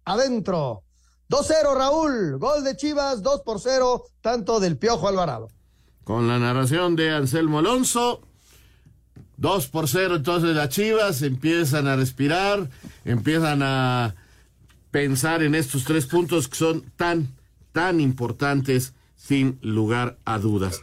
[0.06, 0.84] adentro.
[1.30, 5.47] 2-0 Raúl, gol de Chivas, 2 por 0, tanto del Piojo Alvarado.
[6.04, 8.21] Con la narración de Anselmo Alonso,
[9.38, 12.69] 2 por 0 entonces las Chivas empiezan a respirar,
[13.06, 14.15] empiezan a
[14.91, 17.30] pensar en estos tres puntos que son tan,
[17.71, 20.82] tan importantes sin lugar a dudas.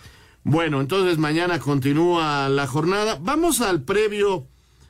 [0.51, 3.19] Bueno, entonces mañana continúa la jornada.
[3.21, 4.47] Vamos al previo.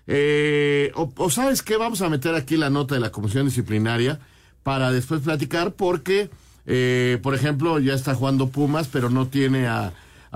[0.06, 4.20] Eh, o, sabes qué, vamos a meter aquí la nota de la comisión disciplinaria
[4.62, 6.30] para después platicar porque,
[6.64, 9.92] eh, por ejemplo, ya está jugando Pumas, pero no tiene a,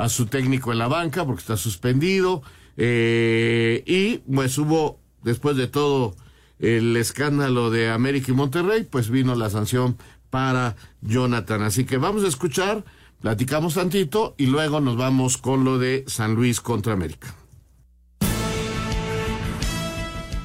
[0.08, 2.42] su técnico en la banca porque está suspendido.
[2.76, 6.16] Eh, y pues hubo, después de todo
[6.58, 9.96] el escándalo de América y Monterrey, pues vino la sanción
[10.30, 11.62] para Jonathan.
[11.62, 12.82] Así que vamos a escuchar
[13.22, 17.36] Platicamos tantito y luego nos vamos con lo de San Luis contra América.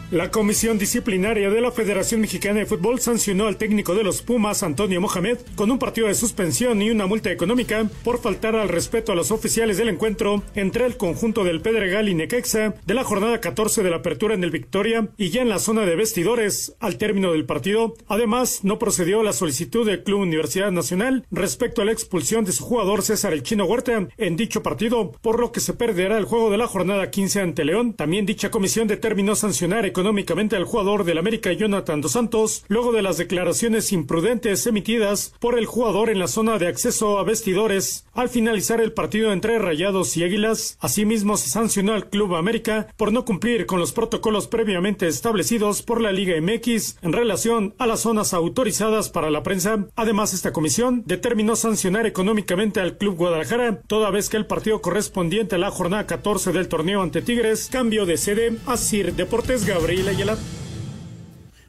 [0.10, 4.63] La Comisión Disciplinaria de la Federación Mexicana de Fútbol sancionó al técnico de los Pumas,
[4.63, 9.12] Antonio Mohamed, con un partido de suspensión y una multa económica por faltar al respeto
[9.12, 13.41] a los oficiales del encuentro entre el conjunto del Pedregal y Nequexa de la jornada
[13.41, 16.98] 14 de la apertura en el Victoria y ya en la zona de vestidores al
[16.98, 17.93] término del partido.
[18.08, 22.63] Además, no procedió la solicitud del Club Universidad Nacional respecto a la expulsión de su
[22.63, 26.50] jugador César El Chino Huerta en dicho partido, por lo que se perderá el juego
[26.50, 27.93] de la jornada 15 ante León.
[27.93, 33.02] También dicha comisión determinó sancionar económicamente al jugador del América Jonathan Dos Santos luego de
[33.02, 38.30] las declaraciones imprudentes emitidas por el jugador en la zona de acceso a vestidores al
[38.30, 40.78] finalizar el partido entre Rayados y Águilas.
[40.82, 46.00] Asimismo, se sancionó al Club América por no cumplir con los protocolos previamente establecidos por
[46.00, 49.88] la Liga MX en relación a las zonas autorizadas para la prensa.
[49.96, 55.56] Además, esta comisión determinó sancionar económicamente al Club Guadalajara toda vez que el partido correspondiente
[55.56, 59.87] a la jornada 14 del torneo ante Tigres cambio de sede a Sir Deportes Gabriel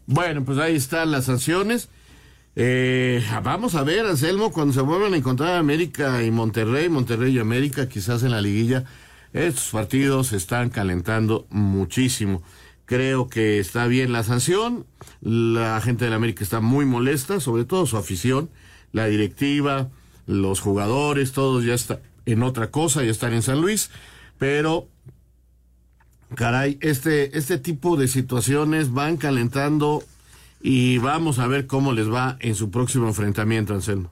[0.07, 1.88] bueno, pues ahí están las sanciones.
[2.57, 7.38] Eh, vamos a ver, Anselmo, cuando se vuelvan a encontrar América y Monterrey, Monterrey y
[7.38, 8.85] América, quizás en la liguilla,
[9.33, 12.42] estos partidos se están calentando muchísimo.
[12.87, 14.85] Creo que está bien la sanción.
[15.20, 18.50] La gente de la América está muy molesta, sobre todo su afición,
[18.90, 19.90] la directiva,
[20.26, 23.90] los jugadores, todos ya están en otra cosa, ya están en San Luis.
[24.38, 24.88] Pero
[26.35, 30.03] caray, este, este tipo de situaciones van calentando
[30.61, 34.11] y vamos a ver cómo les va en su próximo enfrentamiento, Anselmo.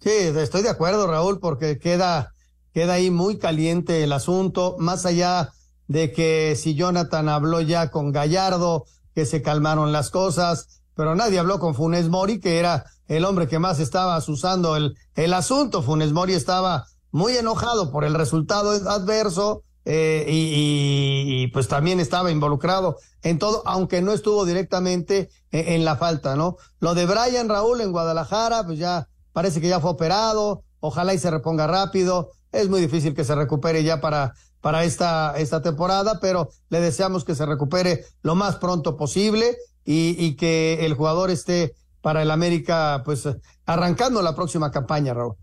[0.00, 2.34] Sí, estoy de acuerdo, Raúl, porque queda,
[2.72, 5.52] queda ahí muy caliente el asunto, más allá
[5.88, 11.38] de que si Jonathan habló ya con Gallardo, que se calmaron las cosas, pero nadie
[11.38, 15.82] habló con Funes Mori, que era el hombre que más estaba usando el, el asunto.
[15.82, 22.96] Funes Mori estaba muy enojado por el resultado adverso eh, y, pues también estaba involucrado
[23.22, 26.56] en todo, aunque no estuvo directamente en, en, la falta, ¿no?
[26.80, 31.18] Lo de Brian Raúl en Guadalajara, pues ya parece que ya fue operado, ojalá y
[31.18, 36.18] se reponga rápido, es muy difícil que se recupere ya para, para esta, esta temporada,
[36.20, 41.30] pero le deseamos que se recupere lo más pronto posible y, y que el jugador
[41.30, 43.28] esté para el América, pues
[43.66, 45.34] arrancando la próxima campaña, Raúl.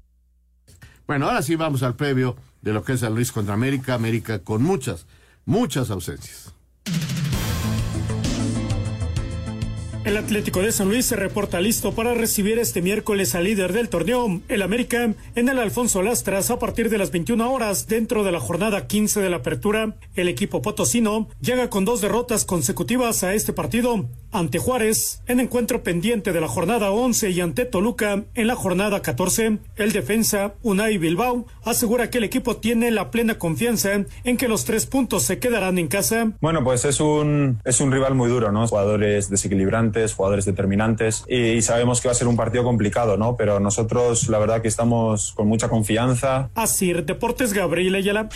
[1.07, 4.39] Bueno, ahora sí vamos al previo de lo que es San Luis contra América, América
[4.39, 5.05] con muchas,
[5.45, 6.53] muchas ausencias.
[10.03, 13.87] El Atlético de San Luis se reporta listo para recibir este miércoles al líder del
[13.87, 18.31] torneo, el América, en el Alfonso Lastras a partir de las 21 horas dentro de
[18.31, 19.95] la jornada 15 de la apertura.
[20.15, 25.83] El equipo potosino llega con dos derrotas consecutivas a este partido ante Juárez en encuentro
[25.83, 29.57] pendiente de la jornada 11 y ante Toluca en la jornada 14.
[29.75, 34.65] El defensa Unai Bilbao asegura que el equipo tiene la plena confianza en que los
[34.65, 36.31] tres puntos se quedarán en casa.
[36.41, 38.67] Bueno, pues es un, es un rival muy duro, ¿no?
[38.67, 43.35] Jugadores desequilibrantes jugadores determinantes y sabemos que va a ser un partido complicado, ¿no?
[43.35, 46.49] Pero nosotros la verdad que estamos con mucha confianza.
[46.55, 48.29] Así, Deportes Gabriel Ayala.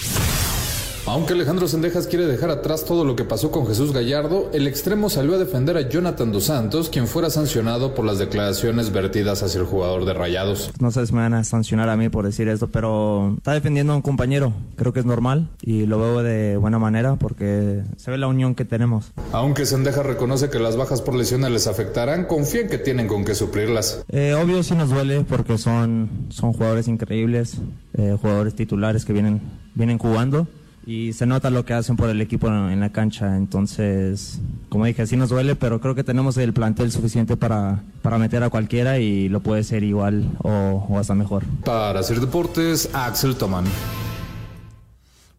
[1.08, 5.08] Aunque Alejandro Sendejas quiere dejar atrás todo lo que pasó con Jesús Gallardo, el extremo
[5.08, 9.62] salió a defender a Jonathan Dos Santos, quien fuera sancionado por las declaraciones vertidas hacia
[9.62, 10.72] el jugador de Rayados.
[10.80, 13.94] No sé si me van a sancionar a mí por decir esto, pero está defendiendo
[13.94, 14.52] a un compañero.
[14.78, 18.56] Creo que es normal y lo veo de buena manera porque se ve la unión
[18.56, 19.12] que tenemos.
[19.32, 23.26] Aunque Sendejas reconoce que las bajas por lesiones les afectarán, confía en que tienen con
[23.26, 24.04] qué suplirlas.
[24.10, 27.60] Eh, obvio sí nos duele porque son, son jugadores increíbles,
[27.94, 29.39] eh, jugadores titulares que vienen,
[29.76, 30.48] vienen jugando
[30.86, 33.36] y se nota lo que hacen por el equipo en la cancha.
[33.36, 38.17] Entonces, como dije, sí nos duele, pero creo que tenemos el plantel suficiente para, para
[38.17, 41.43] meter a cualquiera y lo puede ser igual o, o hasta mejor.
[41.63, 43.65] Para hacer deportes, Axel Toman.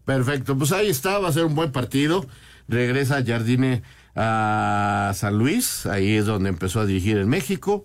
[0.04, 2.26] Perfecto, pues ahí está, va a ser un buen partido.
[2.68, 3.82] Regresa Jardine
[4.16, 7.85] a San Luis, ahí es donde empezó a dirigir en México.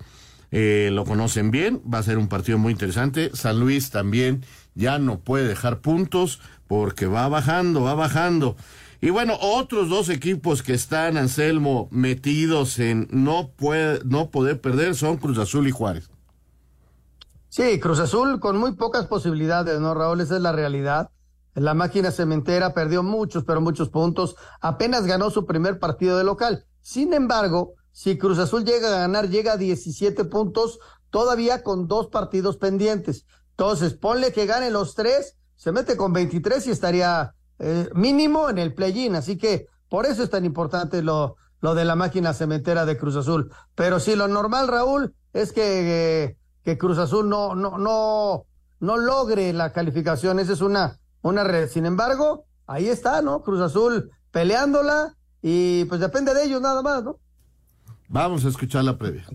[0.52, 3.32] Eh, lo conocen bien, va a ser un partido muy interesante.
[3.34, 4.44] San Luis también
[4.76, 6.40] ya no puede dejar puntos
[6.72, 8.56] porque va bajando, va bajando.
[9.02, 14.96] Y bueno, otros dos equipos que están, Anselmo, metidos en no, puede, no poder perder
[14.96, 16.10] son Cruz Azul y Juárez.
[17.50, 20.22] Sí, Cruz Azul con muy pocas posibilidades, ¿no, Raúl?
[20.22, 21.12] Esa es la realidad.
[21.56, 24.38] La máquina cementera perdió muchos, pero muchos puntos.
[24.62, 26.64] Apenas ganó su primer partido de local.
[26.80, 30.80] Sin embargo, si Cruz Azul llega a ganar, llega a 17 puntos,
[31.10, 33.26] todavía con dos partidos pendientes.
[33.58, 38.58] Entonces, ponle que gane los tres se mete con 23 y estaría eh, mínimo en
[38.58, 39.16] el play-in.
[39.16, 43.16] Así que por eso es tan importante lo, lo de la máquina cementera de Cruz
[43.16, 43.54] Azul.
[43.76, 48.46] Pero sí, lo normal, Raúl, es que, que Cruz Azul no, no, no,
[48.80, 50.40] no logre la calificación.
[50.40, 51.70] Esa es una, una red.
[51.70, 53.44] Sin embargo, ahí está, ¿no?
[53.44, 57.20] Cruz Azul peleándola y pues depende de ellos nada más, ¿no?
[58.08, 59.28] Vamos a escuchar la previa.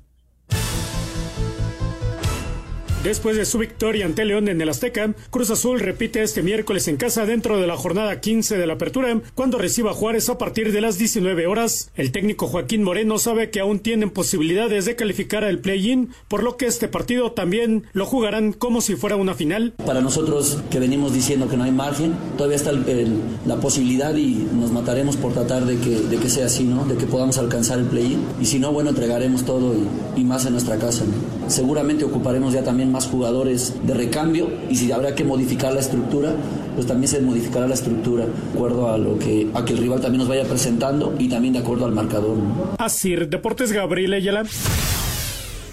[3.07, 6.97] Después de su victoria ante León en el Azteca, Cruz Azul repite este miércoles en
[6.97, 10.81] casa dentro de la jornada 15 de la apertura, cuando reciba Juárez a partir de
[10.81, 11.93] las 19 horas.
[11.95, 16.57] El técnico Joaquín Moreno sabe que aún tienen posibilidades de calificar al play-in, por lo
[16.57, 19.75] que este partido también lo jugarán como si fuera una final.
[19.87, 24.73] Para nosotros que venimos diciendo que no hay margen, todavía está la posibilidad y nos
[24.73, 26.85] mataremos por tratar de que, de que sea así, ¿no?
[26.87, 28.27] De que podamos alcanzar el play-in.
[28.41, 29.77] Y si no, bueno, entregaremos todo
[30.17, 31.05] y más en nuestra casa.
[31.47, 36.33] Seguramente ocuparemos ya también más jugadores de recambio y si habrá que modificar la estructura,
[36.75, 40.01] pues también se modificará la estructura de acuerdo a lo que a que el rival
[40.01, 42.39] también nos vaya presentando y también de acuerdo al marcador.
[42.79, 44.45] Así, Deportes Gabriel Ayala.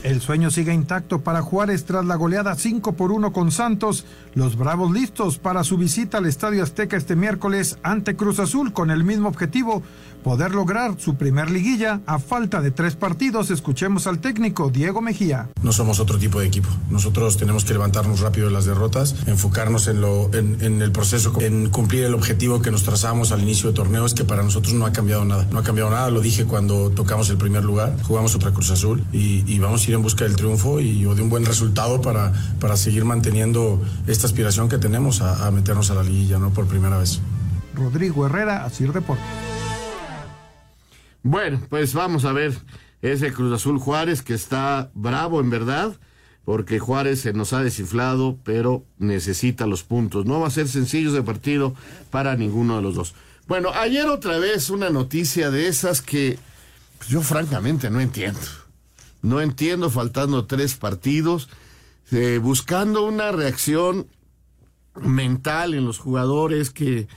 [0.04, 4.06] El sueño sigue intacto para Juárez tras la goleada 5 por 1 con Santos.
[4.36, 8.92] Los Bravos listos para su visita al Estadio Azteca este miércoles ante Cruz Azul con
[8.92, 9.82] el mismo objetivo,
[10.24, 13.52] poder lograr su primer liguilla a falta de tres partidos.
[13.52, 15.50] Escuchemos al técnico Diego Mejía.
[15.62, 16.70] No somos otro tipo de equipo.
[16.90, 21.34] Nosotros tenemos que levantarnos rápido de las derrotas, enfocarnos en, lo, en, en el proceso,
[21.42, 24.74] en cumplir el objetivo que nos trazamos al inicio de torneo, es que para nosotros
[24.74, 25.46] no ha cambiado nada.
[25.52, 29.04] No ha cambiado nada, lo dije cuando tocamos el primer lugar, jugamos otra Cruz Azul
[29.12, 32.02] y, y vamos a ir en busca del triunfo y o de un buen resultado
[32.02, 36.52] para, para seguir manteniendo esta aspiración que tenemos a, a meternos a la liguilla, ¿no?
[36.52, 37.20] Por primera vez.
[37.76, 39.26] Rodrigo Herrera, Asir Deportes.
[41.24, 42.54] Bueno, pues vamos a ver
[43.02, 45.98] ese Cruz Azul Juárez que está bravo en verdad,
[46.44, 50.26] porque Juárez se nos ha desinflado, pero necesita los puntos.
[50.26, 51.74] No va a ser sencillo ese partido
[52.12, 53.16] para ninguno de los dos.
[53.48, 56.38] Bueno, ayer otra vez una noticia de esas que
[56.98, 58.40] pues, yo francamente no entiendo.
[59.22, 61.48] No entiendo, faltando tres partidos,
[62.12, 64.08] eh, buscando una reacción
[65.02, 67.08] mental en los jugadores, que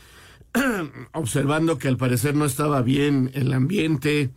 [1.13, 4.31] observando que al parecer no estaba bien el ambiente,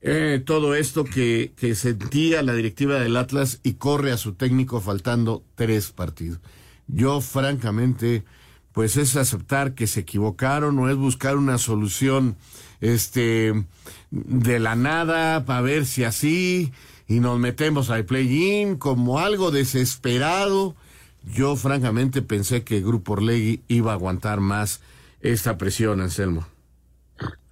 [0.00, 4.80] eh, todo esto que, que sentía la directiva del Atlas y corre a su técnico
[4.80, 6.40] faltando tres partidos.
[6.86, 8.24] Yo francamente,
[8.72, 12.36] pues es aceptar que se equivocaron o es buscar una solución
[12.80, 13.54] este
[14.10, 16.72] de la nada para ver si así
[17.08, 20.76] y nos metemos al play-in como algo desesperado.
[21.34, 24.80] Yo francamente pensé que el Grupo Orlegui iba a aguantar más
[25.32, 26.46] esta presión, Anselmo.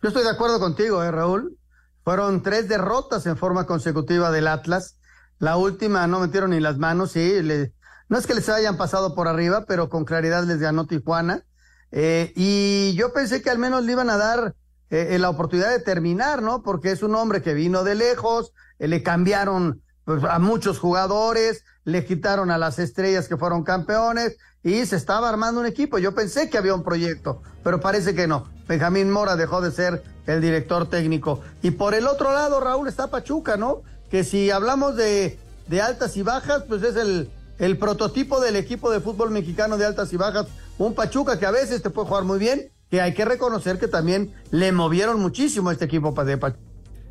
[0.02, 1.58] Yo estoy de acuerdo contigo, ¿eh, Raúl?
[2.04, 4.98] Fueron tres derrotas en forma consecutiva del Atlas.
[5.38, 7.42] La última no metieron ni las manos, sí.
[7.42, 7.72] Le,
[8.08, 11.44] no es que les hayan pasado por arriba, pero con claridad les ganó Tijuana.
[11.92, 14.54] Eh, y yo pensé que al menos le iban a dar
[14.90, 16.62] eh, la oportunidad de terminar, ¿no?
[16.62, 21.64] Porque es un hombre que vino de lejos, eh, le cambiaron pues, a muchos jugadores,
[21.84, 25.98] le quitaron a las estrellas que fueron campeones y se estaba armando un equipo.
[25.98, 28.46] Yo pensé que había un proyecto, pero parece que no.
[28.68, 31.40] Benjamín Mora dejó de ser el director técnico.
[31.62, 33.82] Y por el otro lado, Raúl, está Pachuca, ¿no?
[34.10, 38.90] Que si hablamos de, de altas y bajas, pues es el, el prototipo del equipo
[38.90, 40.46] de fútbol mexicano de altas y bajas.
[40.78, 43.88] Un Pachuca que a veces te puede jugar muy bien, que hay que reconocer que
[43.88, 46.62] también le movieron muchísimo a este equipo de Pachuca.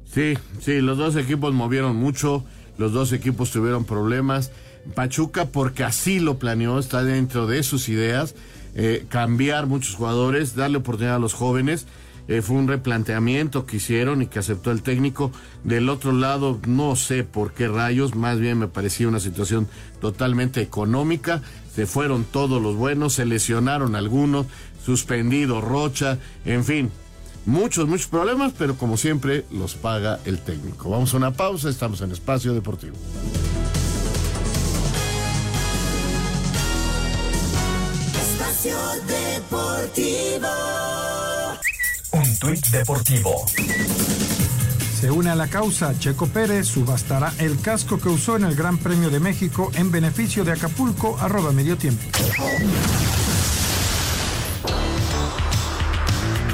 [0.06, 2.44] Sí, sí, los dos equipos movieron mucho,
[2.78, 4.52] los dos equipos tuvieron problemas.
[4.94, 8.36] Pachuca, porque así lo planeó, está dentro de sus ideas,
[8.76, 11.88] eh, cambiar muchos jugadores, darle oportunidad a los jóvenes.
[12.28, 15.32] Eh, fue un replanteamiento que hicieron y que aceptó el técnico.
[15.64, 19.68] Del otro lado, no sé por qué rayos, más bien me parecía una situación
[20.00, 21.42] totalmente económica.
[21.76, 24.46] Se fueron todos los buenos, se lesionaron algunos,
[24.86, 26.92] suspendido Rocha, en fin,
[27.46, 30.90] muchos, muchos problemas, pero como siempre los paga el técnico.
[30.90, 32.96] Vamos a una pausa, estamos en Espacio Deportivo.
[38.62, 40.48] Espacio Deportivo.
[42.12, 43.46] Un tuit deportivo.
[45.00, 45.98] Se une a la causa.
[45.98, 50.44] Checo Pérez subastará el casco que usó en el Gran Premio de México en beneficio
[50.44, 51.18] de Acapulco.
[51.20, 52.04] Arroba medio tiempo.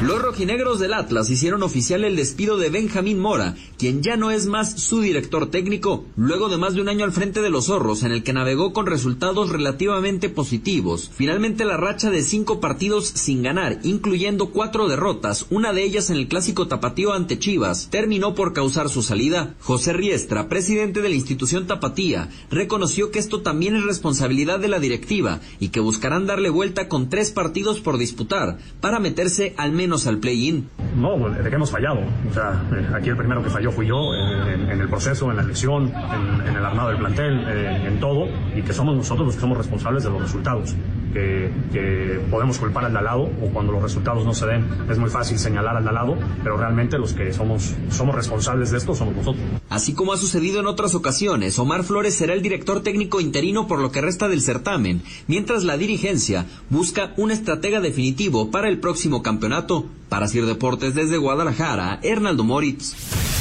[0.04, 4.45] Los rojinegros del Atlas hicieron oficial el despido de Benjamín Mora, quien ya no es
[4.45, 8.04] más su director técnico, luego de más de un año al frente de los zorros,
[8.04, 11.10] en el que navegó con resultados relativamente positivos.
[11.16, 16.18] Finalmente la racha de cinco partidos sin ganar, incluyendo cuatro derrotas, una de ellas en
[16.18, 19.56] el clásico tapatío ante Chivas, terminó por causar su salida.
[19.62, 24.80] José Riestra, presidente de la institución Tapatía, reconoció que esto también es responsabilidad de la
[24.80, 29.87] directiva y que buscarán darle vuelta con tres partidos por disputar para meterse al menos
[30.06, 30.68] al play-in.
[30.96, 32.00] No, de que hemos fallado.
[32.30, 35.30] O sea, eh, aquí el primero que falló fui yo eh, en, en el proceso,
[35.30, 38.96] en la elección, en, en el armado del plantel, eh, en todo, y que somos
[38.96, 40.76] nosotros los que somos responsables de los resultados.
[41.14, 44.68] Que, que, podemos culpar al de al lado o cuando los resultados no se den
[44.90, 48.72] es muy fácil señalar al de al lado, pero realmente los que somos, somos responsables
[48.72, 49.44] de esto somos nosotros.
[49.70, 53.80] Así como ha sucedido en otras ocasiones, Omar Flores será el director técnico interino por
[53.80, 59.24] lo que resta del certamen, mientras la dirigencia busca un estratega definitivo para el próximo
[59.24, 59.76] campeonato.
[60.09, 63.37] Para Sir Deportes desde Guadalajara, Hernaldo Moritz.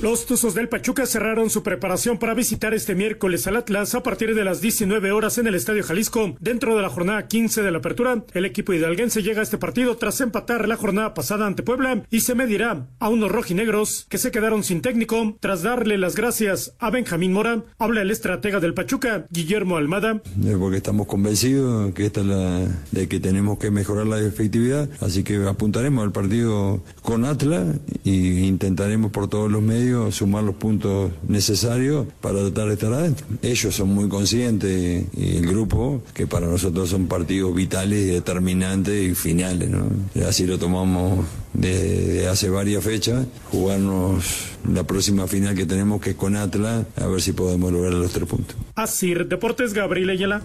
[0.00, 4.34] Los Tuzos del Pachuca cerraron su preparación para visitar este miércoles al Atlas a partir
[4.34, 6.34] de las 19 horas en el Estadio Jalisco.
[6.40, 9.96] Dentro de la jornada 15 de la apertura, el equipo hidalguense llega a este partido
[9.96, 14.32] tras empatar la jornada pasada ante Puebla y se medirá a unos rojinegros que se
[14.32, 15.36] quedaron sin técnico.
[15.38, 20.20] Tras darle las gracias a Benjamín Mora, habla el estratega del Pachuca, Guillermo Almada.
[20.58, 26.12] Porque estamos convencidos que de que tenemos que mejorar la efectividad, así que apuntaremos al
[26.12, 32.68] partido con Atlas e intentaremos por todos los medios sumar los puntos necesarios para tratar
[32.68, 33.26] de estar adentro.
[33.42, 39.14] Ellos son muy conscientes y el grupo que para nosotros son partidos vitales, determinantes y
[39.14, 39.70] finales.
[39.70, 39.88] ¿no?
[40.26, 44.24] Así lo tomamos desde hace varias fechas, jugarnos
[44.72, 48.12] la próxima final que tenemos que es con Atlas, a ver si podemos lograr los
[48.12, 48.56] tres puntos.
[48.74, 50.42] Así, Deportes Gabriel Ayala.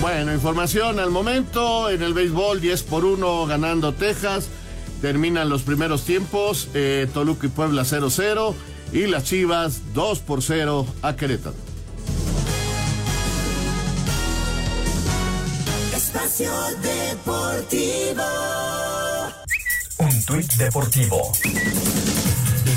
[0.00, 4.48] Bueno, información al momento en el béisbol 10 por 1 ganando Texas.
[5.00, 8.54] Terminan los primeros tiempos, eh, Toluca y Puebla 0-0
[8.92, 11.56] y las Chivas 2 por 0 a Querétaro.
[15.94, 18.24] Espacio Deportivo.
[19.98, 21.32] Un tuit deportivo.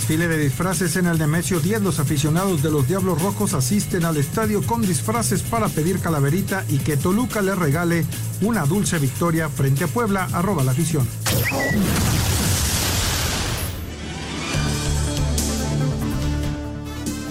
[0.03, 1.81] Desfile de disfraces en el Nemesio 10.
[1.81, 6.79] Los aficionados de los Diablos Rojos asisten al estadio con disfraces para pedir calaverita y
[6.79, 8.05] que Toluca le regale
[8.41, 10.27] una dulce victoria frente a Puebla.
[10.33, 11.07] Arroba la afición.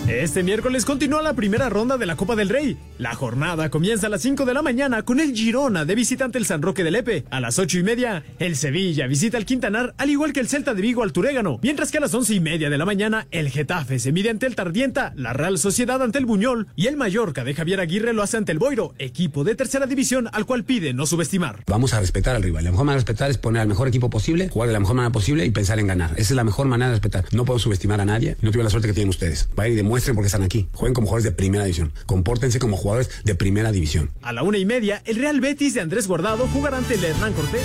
[0.09, 2.77] Este miércoles continúa la primera ronda de la Copa del Rey.
[2.99, 6.45] La jornada comienza a las 5 de la mañana con el Girona de visitante el
[6.45, 7.25] San Roque del Lepe.
[7.31, 10.75] A las 8 y media, el Sevilla visita al Quintanar, al igual que el Celta
[10.75, 11.61] de Vigo al Turégano.
[11.63, 14.47] Mientras que a las 11 y media de la mañana, el Getafe se mide ante
[14.47, 18.25] el Tardienta, la Real Sociedad ante el Buñol y el Mallorca de Javier Aguirre lo
[18.25, 21.63] hace ante el Boiro, equipo de tercera división al cual pide no subestimar.
[21.69, 22.65] Vamos a respetar al rival.
[22.65, 24.97] La mejor manera de respetar es poner al mejor equipo posible, jugar de la mejor
[24.97, 26.11] manera posible y pensar en ganar.
[26.13, 27.25] Esa es la mejor manera de respetar.
[27.33, 28.37] No puedo subestimar a nadie.
[28.43, 29.49] No tuve la suerte que tienen ustedes.
[29.55, 30.69] Vayan y demuestren por qué están aquí.
[30.73, 31.93] Jueguen como jugadores de primera división.
[32.07, 34.11] Compórtense como jugadores de primera división.
[34.23, 37.35] A la una y media, el Real Betis de Andrés Guardado jugará ante el Hernán
[37.35, 37.63] Cortés.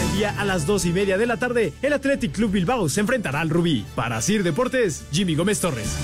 [0.00, 3.00] El día a las dos y media de la tarde, el Athletic Club Bilbao se
[3.00, 3.84] enfrentará al Rubí.
[3.96, 5.96] Para Sir Deportes, Jimmy Gómez Torres.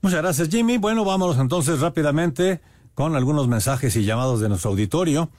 [0.00, 0.78] Muchas gracias, Jimmy.
[0.78, 2.60] Bueno, vámonos entonces rápidamente
[2.94, 5.30] con algunos mensajes y llamados de nuestro auditorio.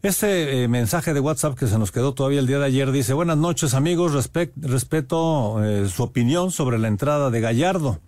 [0.00, 3.14] Este eh, mensaje de WhatsApp que se nos quedó todavía el día de ayer dice,
[3.14, 7.98] buenas noches amigos, respeto eh, su opinión sobre la entrada de Gallardo.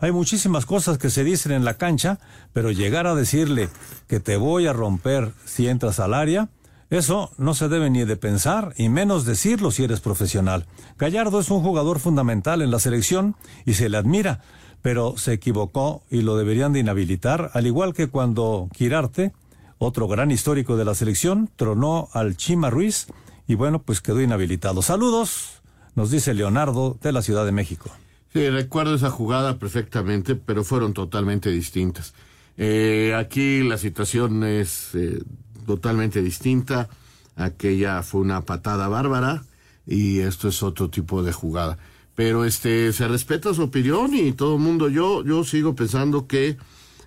[0.00, 2.18] Hay muchísimas cosas que se dicen en la cancha,
[2.52, 3.68] pero llegar a decirle
[4.08, 6.48] que te voy a romper si entras al área,
[6.90, 10.66] eso no se debe ni de pensar y menos decirlo si eres profesional.
[10.98, 14.40] Gallardo es un jugador fundamental en la selección y se le admira,
[14.82, 19.32] pero se equivocó y lo deberían de inhabilitar, al igual que cuando Quirarte,
[19.78, 23.06] otro gran histórico de la selección, tronó al Chima Ruiz
[23.46, 24.82] y bueno, pues quedó inhabilitado.
[24.82, 25.62] Saludos,
[25.94, 27.90] nos dice Leonardo de la Ciudad de México.
[28.32, 32.12] Sí, recuerdo esa jugada perfectamente, pero fueron totalmente distintas.
[32.58, 35.22] Eh, aquí la situación es eh,
[35.66, 36.88] totalmente distinta.
[37.36, 39.44] Aquella fue una patada bárbara
[39.86, 41.78] y esto es otro tipo de jugada.
[42.14, 44.88] Pero este se respeta su opinión y todo el mundo.
[44.88, 46.56] Yo yo sigo pensando que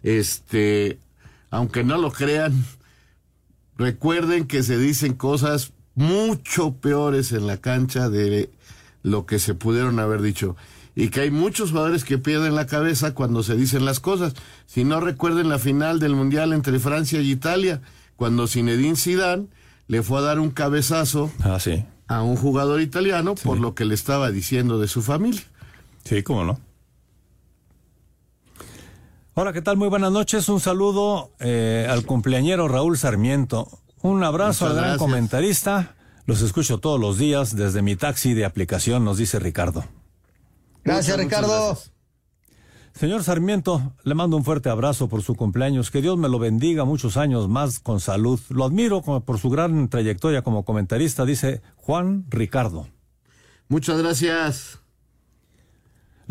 [0.04, 1.00] este
[1.52, 2.66] aunque no lo crean,
[3.78, 8.50] recuerden que se dicen cosas mucho peores en la cancha de
[9.04, 10.56] lo que se pudieron haber dicho
[10.96, 14.34] y que hay muchos jugadores que pierden la cabeza cuando se dicen las cosas.
[14.66, 17.82] Si no recuerden la final del Mundial entre Francia y Italia,
[18.16, 19.48] cuando Zinedine Zidane
[19.88, 21.58] le fue a dar un cabezazo ah,
[22.08, 25.42] a un jugador italiano por lo que le estaba diciendo de su familia.
[26.04, 26.60] Sí, cómo no.
[29.34, 29.78] Hola, ¿qué tal?
[29.78, 30.50] Muy buenas noches.
[30.50, 33.70] Un saludo eh, al cumpleañero Raúl Sarmiento.
[34.02, 35.96] Un abrazo al gran comentarista.
[36.26, 39.86] Los escucho todos los días desde mi taxi de aplicación, nos dice Ricardo.
[40.84, 41.78] Gracias, Ricardo.
[42.94, 45.92] Señor Sarmiento, le mando un fuerte abrazo por su cumpleaños.
[45.92, 48.38] Que Dios me lo bendiga muchos años más con salud.
[48.50, 52.90] Lo admiro por su gran trayectoria como comentarista, dice Juan Ricardo.
[53.70, 54.81] Muchas gracias.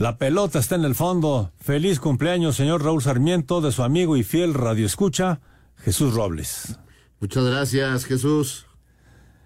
[0.00, 1.52] La pelota está en el fondo.
[1.60, 5.42] Feliz cumpleaños, señor Raúl Sarmiento, de su amigo y fiel radioescucha,
[5.76, 6.78] Jesús Robles.
[7.20, 8.64] Muchas gracias, Jesús.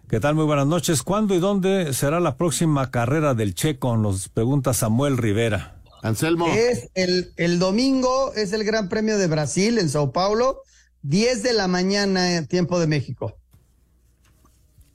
[0.08, 0.36] ¿Qué tal?
[0.36, 1.02] Muy buenas noches.
[1.02, 3.96] ¿Cuándo y dónde será la próxima carrera del Checo?
[3.96, 5.82] Nos pregunta Samuel Rivera.
[6.04, 6.46] Anselmo.
[6.46, 10.60] Es el, el domingo, es el Gran Premio de Brasil en Sao Paulo,
[11.02, 13.36] 10 de la mañana, tiempo de México.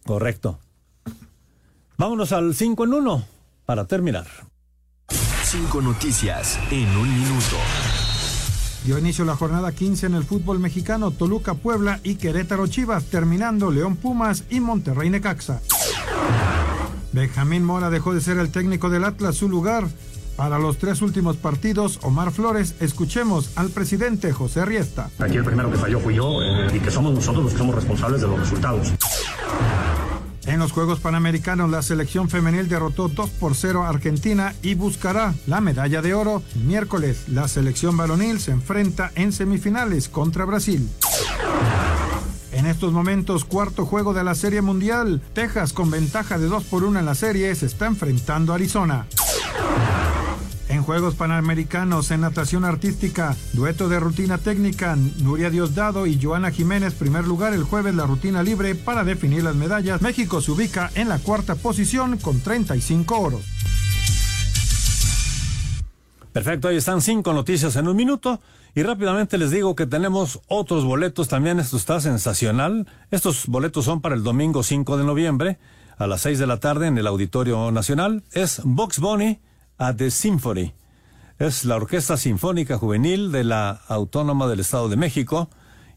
[0.05, 0.57] Correcto.
[1.97, 3.26] Vámonos al 5 en 1
[3.66, 4.48] para terminar.
[5.51, 7.55] Cinco noticias en un minuto.
[8.85, 13.71] Dio inicio la jornada 15 en el fútbol mexicano, Toluca, Puebla y Querétaro Chivas, terminando
[13.71, 15.59] León Pumas y Monterrey Necaxa.
[17.13, 19.87] Benjamín Mora dejó de ser el técnico del Atlas, su lugar.
[20.35, 25.09] Para los tres últimos partidos, Omar Flores, escuchemos al presidente José Riesta.
[25.17, 27.73] Aquí el primero que falló fui yo eh, y que somos nosotros los que somos
[27.73, 28.93] responsables de los resultados.
[30.45, 35.33] En los Juegos Panamericanos, la selección femenil derrotó 2 por 0 a Argentina y buscará
[35.47, 36.41] la medalla de oro.
[36.55, 40.89] Miércoles, la selección varonil se enfrenta en semifinales contra Brasil.
[42.51, 46.83] En estos momentos, cuarto juego de la Serie Mundial, Texas con ventaja de 2 por
[46.83, 49.07] 1 en la serie se está enfrentando a Arizona.
[50.70, 56.93] En Juegos Panamericanos en natación artística, dueto de rutina técnica, Nuria Diosdado y Joana Jiménez,
[56.93, 60.03] primer lugar el jueves la rutina libre para definir las medallas.
[60.03, 63.41] México se ubica en la cuarta posición con 35 oros.
[66.32, 68.39] Perfecto, ahí están cinco noticias en un minuto.
[68.76, 71.59] Y rápidamente les digo que tenemos otros boletos también.
[71.59, 72.88] Esto está sensacional.
[73.09, 75.57] Estos boletos son para el domingo 5 de noviembre
[75.97, 78.24] a las 6 de la tarde en el Auditorio Nacional.
[78.32, 79.39] Es Box Bunny
[79.80, 80.73] a The Symphony.
[81.39, 85.49] Es la Orquesta Sinfónica Juvenil de la Autónoma del Estado de México.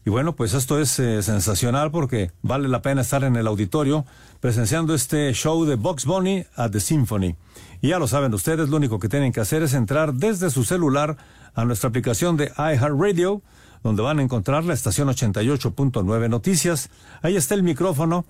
[0.05, 4.05] Y bueno, pues esto es eh, sensacional porque vale la pena estar en el auditorio
[4.39, 7.35] presenciando este show de Box Bunny a The Symphony.
[7.81, 10.63] Y ya lo saben ustedes, lo único que tienen que hacer es entrar desde su
[10.63, 11.17] celular
[11.53, 13.41] a nuestra aplicación de iHeartRadio,
[13.83, 16.89] donde van a encontrar la estación 88.9 Noticias.
[17.21, 18.25] Ahí está el micrófono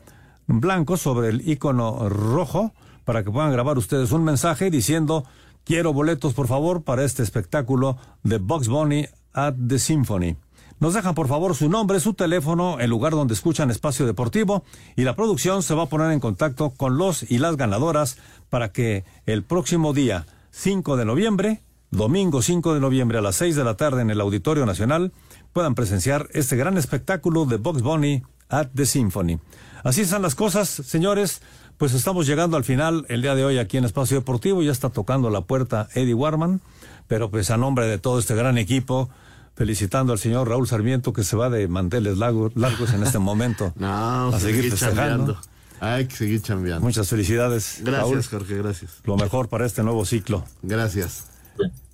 [0.47, 2.73] blanco sobre el icono rojo
[3.05, 5.25] para que puedan grabar ustedes un mensaje diciendo
[5.65, 10.35] Quiero boletos, por favor, para este espectáculo de Box Bunny at the Symphony.
[10.81, 14.65] Nos dejan por favor su nombre, su teléfono, el lugar donde escuchan Espacio Deportivo
[14.97, 18.17] y la producción se va a poner en contacto con los y las ganadoras
[18.49, 23.55] para que el próximo día 5 de noviembre, domingo 5 de noviembre a las 6
[23.55, 25.13] de la tarde en el Auditorio Nacional,
[25.53, 29.39] puedan presenciar este gran espectáculo de Box Bunny at the Symphony.
[29.85, 31.41] Así están las cosas, señores.
[31.77, 34.61] Pues estamos llegando al final el día de hoy aquí en Espacio Deportivo.
[34.61, 36.61] Ya está tocando la puerta Eddie Warman,
[37.07, 39.09] pero pues a nombre de todo este gran equipo,
[39.55, 43.73] felicitando al señor Raúl Sarmiento que se va de manteles largos, largos en este momento.
[43.77, 45.37] no, a seguir festejando.
[45.79, 46.85] Hay que seguir chambeando.
[46.85, 47.79] Muchas felicidades.
[47.81, 48.99] Gracias, Jorge, gracias.
[49.03, 50.45] Lo mejor para este nuevo ciclo.
[50.61, 51.25] Gracias.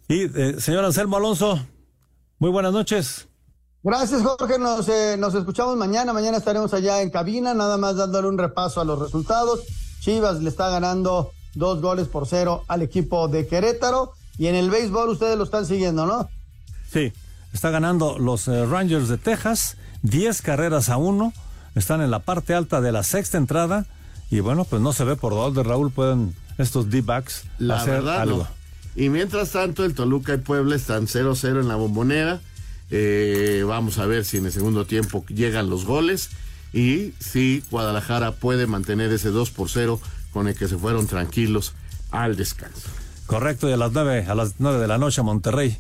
[0.07, 1.59] Y eh, señor Anselmo Alonso,
[2.37, 3.28] muy buenas noches.
[3.83, 4.59] Gracias, Jorge.
[4.59, 6.11] Nos, eh, nos escuchamos mañana.
[6.13, 9.61] Mañana estaremos allá en cabina, nada más dándole un repaso a los resultados.
[10.01, 14.13] Chivas le está ganando dos goles por cero al equipo de Querétaro.
[14.37, 16.29] Y en el béisbol ustedes lo están siguiendo, ¿no?
[16.91, 17.13] Sí,
[17.53, 21.33] está ganando los eh, Rangers de Texas, 10 carreras a uno.
[21.75, 23.85] Están en la parte alta de la sexta entrada.
[24.31, 28.37] Y bueno, pues no se ve por dónde, Raúl, pueden estos D-backs hacer verdad, algo.
[28.39, 28.47] no.
[28.95, 32.41] Y mientras tanto, el Toluca y Puebla están 0-0 en la bombonera.
[32.91, 36.29] Eh, vamos a ver si en el segundo tiempo llegan los goles
[36.73, 39.99] y si Guadalajara puede mantener ese 2 por 0
[40.31, 41.73] con el que se fueron tranquilos
[42.11, 42.89] al descanso.
[43.25, 45.77] Correcto, y a las nueve, a las nueve de la noche Monterrey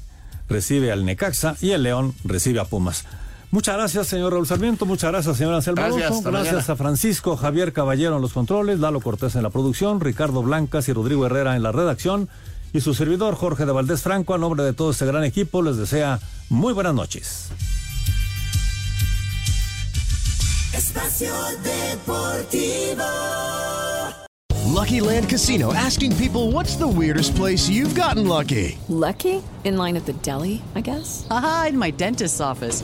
[0.47, 3.05] recibe al Necaxa y el León recibe a Pumas.
[3.51, 4.85] Muchas gracias, señor Raúl Sarmiento.
[4.85, 9.35] Muchas gracias, señor Anselmo Gracias, Gracias a Francisco Javier Caballero en los controles, Lalo Cortés
[9.35, 12.29] en la producción, Ricardo Blancas y Rodrigo Herrera en la redacción.
[12.73, 15.77] Y su servidor, Jorge de Valdés Franco, a nombre de todo este gran equipo, les
[15.77, 17.49] desea muy buenas noches.
[20.73, 23.03] Espacio Deportivo.
[24.79, 28.77] Lucky Land Casino asking people what's the weirdest place you've gotten lucky?
[28.87, 29.43] Lucky?
[29.65, 31.27] In line at the deli, I guess?
[31.29, 32.83] Aha, in my dentist's office.